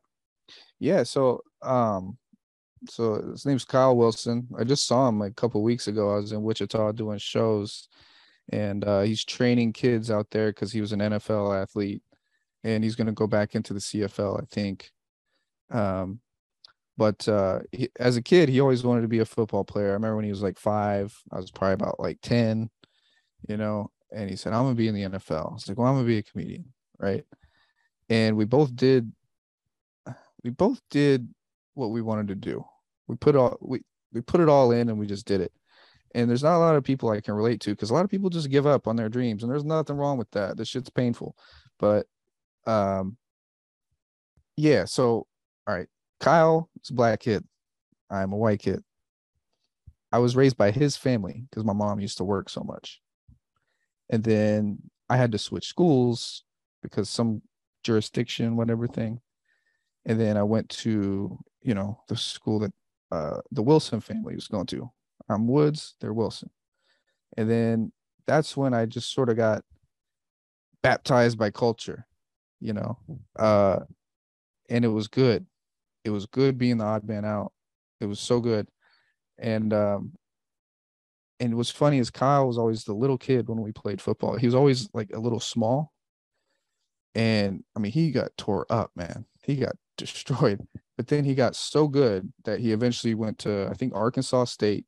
[0.79, 1.03] Yeah.
[1.03, 2.17] So um
[2.89, 4.49] so his name's Kyle Wilson.
[4.57, 6.13] I just saw him like a couple weeks ago.
[6.13, 7.87] I was in Wichita doing shows
[8.51, 12.01] and uh, he's training kids out there because he was an NFL athlete
[12.63, 14.91] and he's going to go back into the CFL, I think.
[15.71, 16.19] Um,
[16.97, 19.89] but uh, he, as a kid, he always wanted to be a football player.
[19.89, 22.69] I remember when he was like five, I was probably about like 10,
[23.47, 25.51] you know, and he said, I'm going to be in the NFL.
[25.51, 26.65] I was like, well, I'm going to be a comedian.
[26.99, 27.25] Right.
[28.09, 29.11] And we both did,
[30.43, 31.27] we both did
[31.73, 32.63] what we wanted to do.
[33.07, 33.81] We put all we
[34.11, 35.51] we put it all in and we just did it.
[36.13, 38.11] And there's not a lot of people I can relate to because a lot of
[38.11, 40.57] people just give up on their dreams, and there's nothing wrong with that.
[40.57, 41.35] This shit's painful,
[41.79, 42.05] but
[42.67, 43.17] um,
[44.55, 44.85] yeah.
[44.85, 45.27] So
[45.67, 45.87] all right,
[46.19, 47.43] Kyle is a black kid.
[48.09, 48.83] I'm a white kid.
[50.11, 53.01] I was raised by his family because my mom used to work so much,
[54.09, 54.77] and then
[55.09, 56.43] I had to switch schools
[56.83, 57.41] because some
[57.83, 59.19] jurisdiction, whatever thing
[60.05, 62.73] and then I went to you know the school that
[63.11, 64.89] uh, the Wilson family was going to.
[65.33, 66.49] I'm Woods, they're Wilson,
[67.37, 67.91] and then
[68.27, 69.63] that's when I just sort of got
[70.81, 72.05] baptized by culture,
[72.59, 72.97] you know,
[73.37, 73.79] uh,
[74.69, 75.45] and it was good.
[76.03, 77.53] It was good being the odd man out.
[78.01, 78.67] It was so good,
[79.37, 80.13] and um,
[81.39, 84.37] and was funny as Kyle was always the little kid when we played football.
[84.37, 85.91] He was always like a little small,
[87.15, 89.25] and I mean he got tore up, man.
[89.43, 90.65] He got destroyed.
[90.95, 94.85] But then he got so good that he eventually went to I think Arkansas State.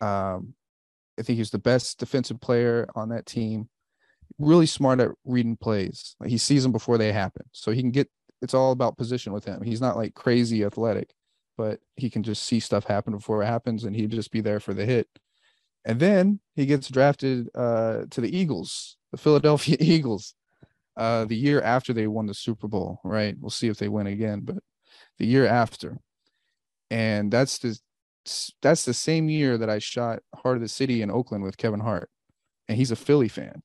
[0.00, 0.54] Um,
[1.18, 3.68] I think he was the best defensive player on that team.
[4.38, 6.16] Really smart at reading plays.
[6.18, 8.08] Like he sees them before they happen, so he can get.
[8.42, 9.62] It's all about position with him.
[9.62, 11.12] He's not like crazy athletic,
[11.58, 14.60] but he can just see stuff happen before it happens, and he'd just be there
[14.60, 15.08] for the hit.
[15.84, 20.34] And then he gets drafted uh, to the Eagles, the Philadelphia Eagles,
[20.96, 23.36] uh, the year after they won the Super Bowl, right?
[23.38, 24.58] We'll see if they win again, but
[25.18, 25.98] the year after.
[26.90, 27.78] And that's the
[28.62, 31.80] that's the same year that I shot Heart of the City in Oakland with Kevin
[31.80, 32.10] Hart.
[32.68, 33.62] And he's a Philly fan.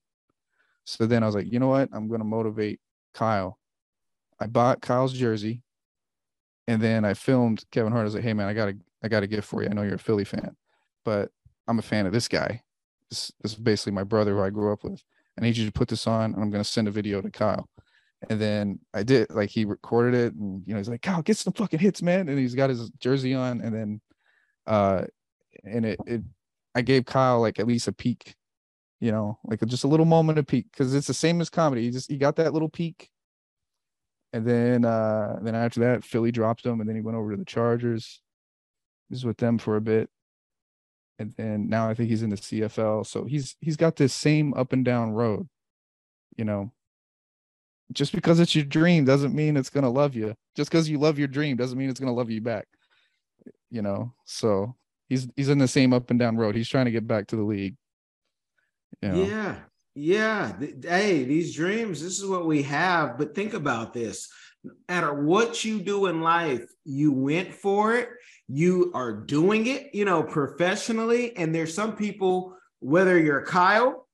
[0.84, 1.88] So then I was like, you know what?
[1.92, 2.80] I'm gonna motivate
[3.14, 3.58] Kyle.
[4.40, 5.62] I bought Kyle's jersey
[6.68, 8.02] and then I filmed Kevin Hart.
[8.02, 9.68] I was like, hey man, I got a I got a gift for you.
[9.68, 10.56] I know you're a Philly fan,
[11.04, 11.30] but
[11.68, 12.62] I'm a fan of this guy.
[13.10, 15.02] This, this is basically my brother who I grew up with.
[15.38, 17.68] I need you to put this on, and I'm gonna send a video to Kyle.
[18.30, 21.36] And then I did like he recorded it, and you know he's like, Kyle, get
[21.36, 22.28] some fucking hits, man.
[22.28, 24.00] And he's got his jersey on, and then
[24.66, 25.04] uh,
[25.64, 26.22] and it it
[26.74, 28.34] I gave Kyle like at least a peek,
[29.00, 31.82] you know, like just a little moment of peek because it's the same as comedy.
[31.82, 33.10] He just he got that little peek,
[34.32, 37.36] and then uh then after that Philly dropped him, and then he went over to
[37.36, 38.20] the Chargers.
[39.08, 40.10] He was with them for a bit,
[41.18, 43.06] and then now I think he's in the CFL.
[43.06, 45.48] So he's he's got this same up and down road,
[46.36, 46.72] you know.
[47.92, 50.34] Just because it's your dream doesn't mean it's gonna love you.
[50.56, 52.66] Just because you love your dream doesn't mean it's gonna love you back.
[53.70, 54.76] You know, so
[55.08, 56.54] he's he's in the same up and down road.
[56.54, 57.76] He's trying to get back to the league.
[59.02, 59.24] You know?
[59.24, 59.56] Yeah,
[59.94, 60.52] yeah.
[60.82, 63.18] Hey, these dreams, this is what we have.
[63.18, 64.28] But think about this
[64.66, 68.08] no matter what you do in life, you went for it,
[68.48, 71.36] you are doing it, you know, professionally.
[71.36, 74.08] And there's some people, whether you're Kyle,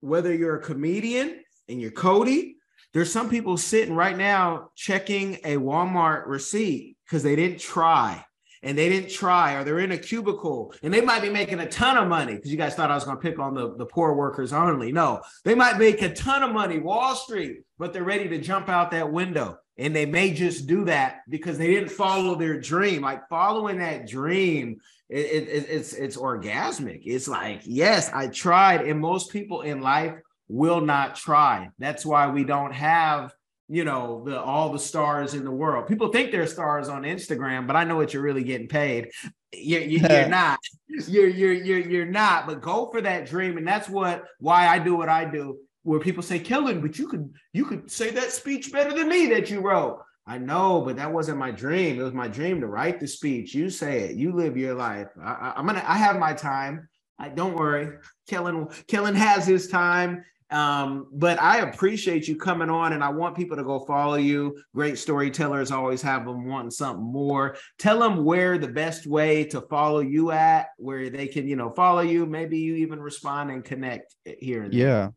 [0.00, 2.56] whether you're a comedian and you're Cody,
[2.92, 8.24] there's some people sitting right now checking a Walmart receipt because they didn't try
[8.64, 11.68] and they didn't try or they're in a cubicle and they might be making a
[11.68, 13.86] ton of money because you guys thought I was going to pick on the, the
[13.86, 14.90] poor workers only.
[14.90, 18.68] No, they might make a ton of money, Wall Street, but they're ready to jump
[18.68, 19.58] out that window.
[19.76, 23.02] And they may just do that because they didn't follow their dream.
[23.02, 27.02] Like following that dream, it, it, it's it's orgasmic.
[27.04, 28.82] It's like, yes, I tried.
[28.82, 30.14] And most people in life
[30.48, 31.70] will not try.
[31.78, 33.34] That's why we don't have,
[33.68, 35.86] you know, the all the stars in the world.
[35.86, 39.10] People think they're stars on Instagram, but I know what you're really getting paid.
[39.52, 40.58] You're, you're not.
[40.88, 42.46] You're you're you're you're not.
[42.46, 46.00] But go for that dream, and that's what why I do what I do where
[46.00, 49.50] people say, Kellen, but you could you could say that speech better than me that
[49.50, 50.02] you wrote.
[50.26, 52.00] I know, but that wasn't my dream.
[52.00, 53.54] It was my dream to write the speech.
[53.54, 54.16] You say it.
[54.16, 55.08] You live your life.
[55.22, 55.84] I, am gonna.
[55.86, 56.88] I have my time.
[57.18, 57.98] I don't worry.
[58.28, 58.68] Kellen.
[58.88, 60.24] Kellen has his time.
[60.50, 64.56] Um, but I appreciate you coming on, and I want people to go follow you.
[64.74, 67.56] Great storytellers always have them wanting something more.
[67.78, 71.70] Tell them where the best way to follow you at, where they can, you know,
[71.70, 72.26] follow you.
[72.26, 74.80] Maybe you even respond and connect here and there.
[74.80, 75.08] Yeah.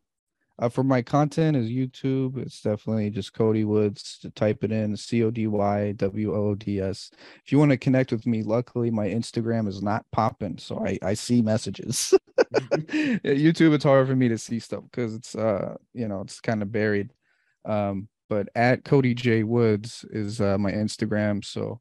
[0.60, 2.36] Uh, for my content is YouTube.
[2.36, 6.54] It's definitely just Cody Woods to type it in C O D Y W O
[6.56, 7.10] D S.
[7.44, 10.98] If you want to connect with me, luckily my Instagram is not popping, so I
[11.02, 12.12] I see messages.
[12.38, 16.62] YouTube, it's hard for me to see stuff because it's uh you know it's kind
[16.62, 17.12] of buried.
[17.64, 21.80] Um, but at Cody J Woods is uh, my Instagram, so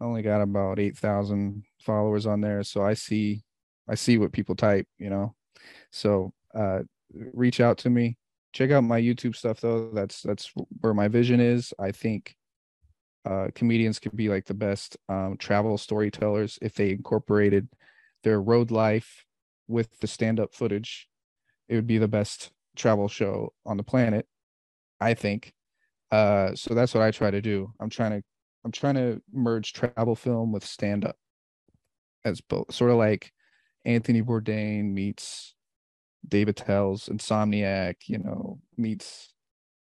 [0.00, 3.42] I only got about eight thousand followers on there, so I see
[3.88, 5.36] I see what people type, you know.
[5.92, 6.80] So uh
[7.12, 8.16] reach out to me.
[8.52, 9.90] Check out my YouTube stuff though.
[9.92, 11.72] That's that's where my vision is.
[11.78, 12.34] I think
[13.24, 17.68] uh, comedians could be like the best um, travel storytellers if they incorporated
[18.24, 19.24] their road life
[19.66, 21.08] with the stand-up footage.
[21.68, 24.26] It would be the best travel show on the planet,
[25.00, 25.52] I think.
[26.10, 27.72] Uh, so that's what I try to do.
[27.80, 28.22] I'm trying to
[28.64, 31.16] I'm trying to merge travel film with stand-up
[32.24, 33.30] as both sort of like
[33.84, 35.54] Anthony Bourdain meets
[36.28, 39.32] Dave Attell's Insomniac, you know, meets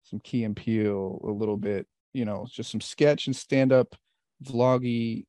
[0.03, 3.95] some Key and Peele a little bit, you know, just some sketch and stand up
[4.43, 5.27] vloggy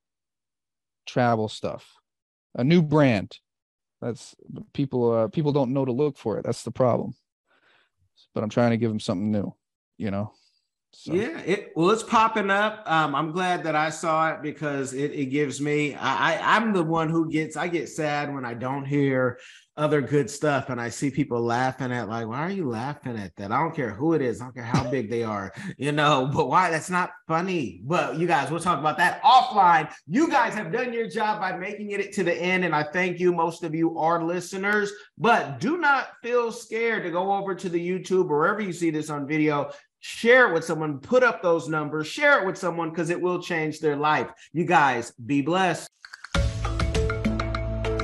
[1.06, 1.95] travel stuff.
[2.56, 3.38] A new brand.
[4.02, 4.36] That's
[4.74, 6.45] people uh people don't know to look for it.
[6.45, 7.14] That's the problem.
[8.34, 9.54] But I'm trying to give them something new,
[9.97, 10.34] you know.
[10.92, 11.14] So.
[11.14, 12.84] Yeah, it well, it's popping up.
[12.86, 15.96] Um, I'm glad that I saw it because it, it gives me.
[15.96, 17.56] I, I I'm the one who gets.
[17.56, 19.40] I get sad when I don't hear
[19.80, 23.34] other good stuff and I see people laughing at like, why are you laughing at
[23.38, 23.54] that?
[23.54, 26.30] I don't care who it is, I don't care how big they are, you know,
[26.34, 27.80] but why that's not funny.
[27.86, 29.90] But you guys, we'll talk about that offline.
[30.06, 33.20] You guys have done your job by making it to the end, and I thank
[33.20, 33.32] you.
[33.32, 37.80] Most of you are listeners, but do not feel scared to go over to the
[37.80, 39.72] YouTube or wherever you see this on video.
[40.02, 43.41] Share it with someone, put up those numbers, share it with someone because it will
[43.41, 44.30] change their life.
[44.54, 45.89] You guys be blessed.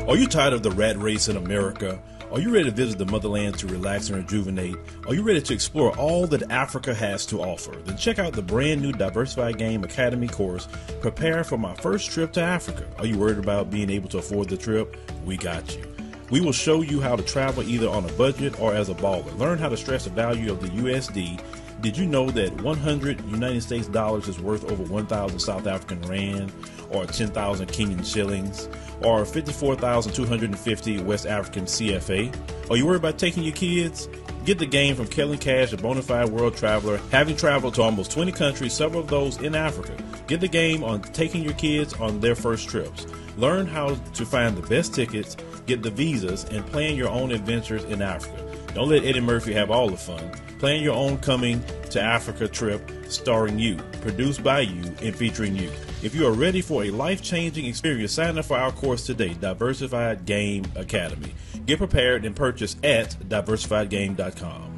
[0.07, 2.01] Are you tired of the rat race in America?
[2.31, 4.75] Are you ready to visit the motherland to relax and rejuvenate?
[5.07, 7.71] Are you ready to explore all that Africa has to offer?
[7.85, 10.67] Then check out the brand new Diversified Game Academy course,
[10.99, 12.85] Prepare for My First Trip to Africa.
[12.99, 14.97] Are you worried about being able to afford the trip?
[15.23, 15.85] We got you.
[16.29, 19.37] We will show you how to travel either on a budget or as a baller.
[19.37, 21.39] Learn how to stress the value of the USD.
[21.85, 26.51] Did you know that 100 United States dollars is worth over 1,000 South African rand
[26.89, 28.67] or 10,000 Kenyan shillings
[29.03, 32.71] or 54,250 West African CFA?
[32.71, 34.09] Are you worried about taking your kids?
[34.45, 38.09] Get the game from Kellen Cash, a bona fide world traveler, having traveled to almost
[38.09, 39.95] 20 countries, several of those in Africa.
[40.25, 43.05] Get the game on taking your kids on their first trips.
[43.37, 47.83] Learn how to find the best tickets, get the visas, and plan your own adventures
[47.83, 48.43] in Africa.
[48.73, 50.31] Don't let Eddie Murphy have all the fun.
[50.59, 55.71] Plan your own coming to Africa trip starring you, produced by you, and featuring you.
[56.01, 59.33] If you are ready for a life changing experience, sign up for our course today,
[59.33, 61.33] Diversified Game Academy.
[61.65, 64.74] Get prepared and purchase at diversifiedgame.com.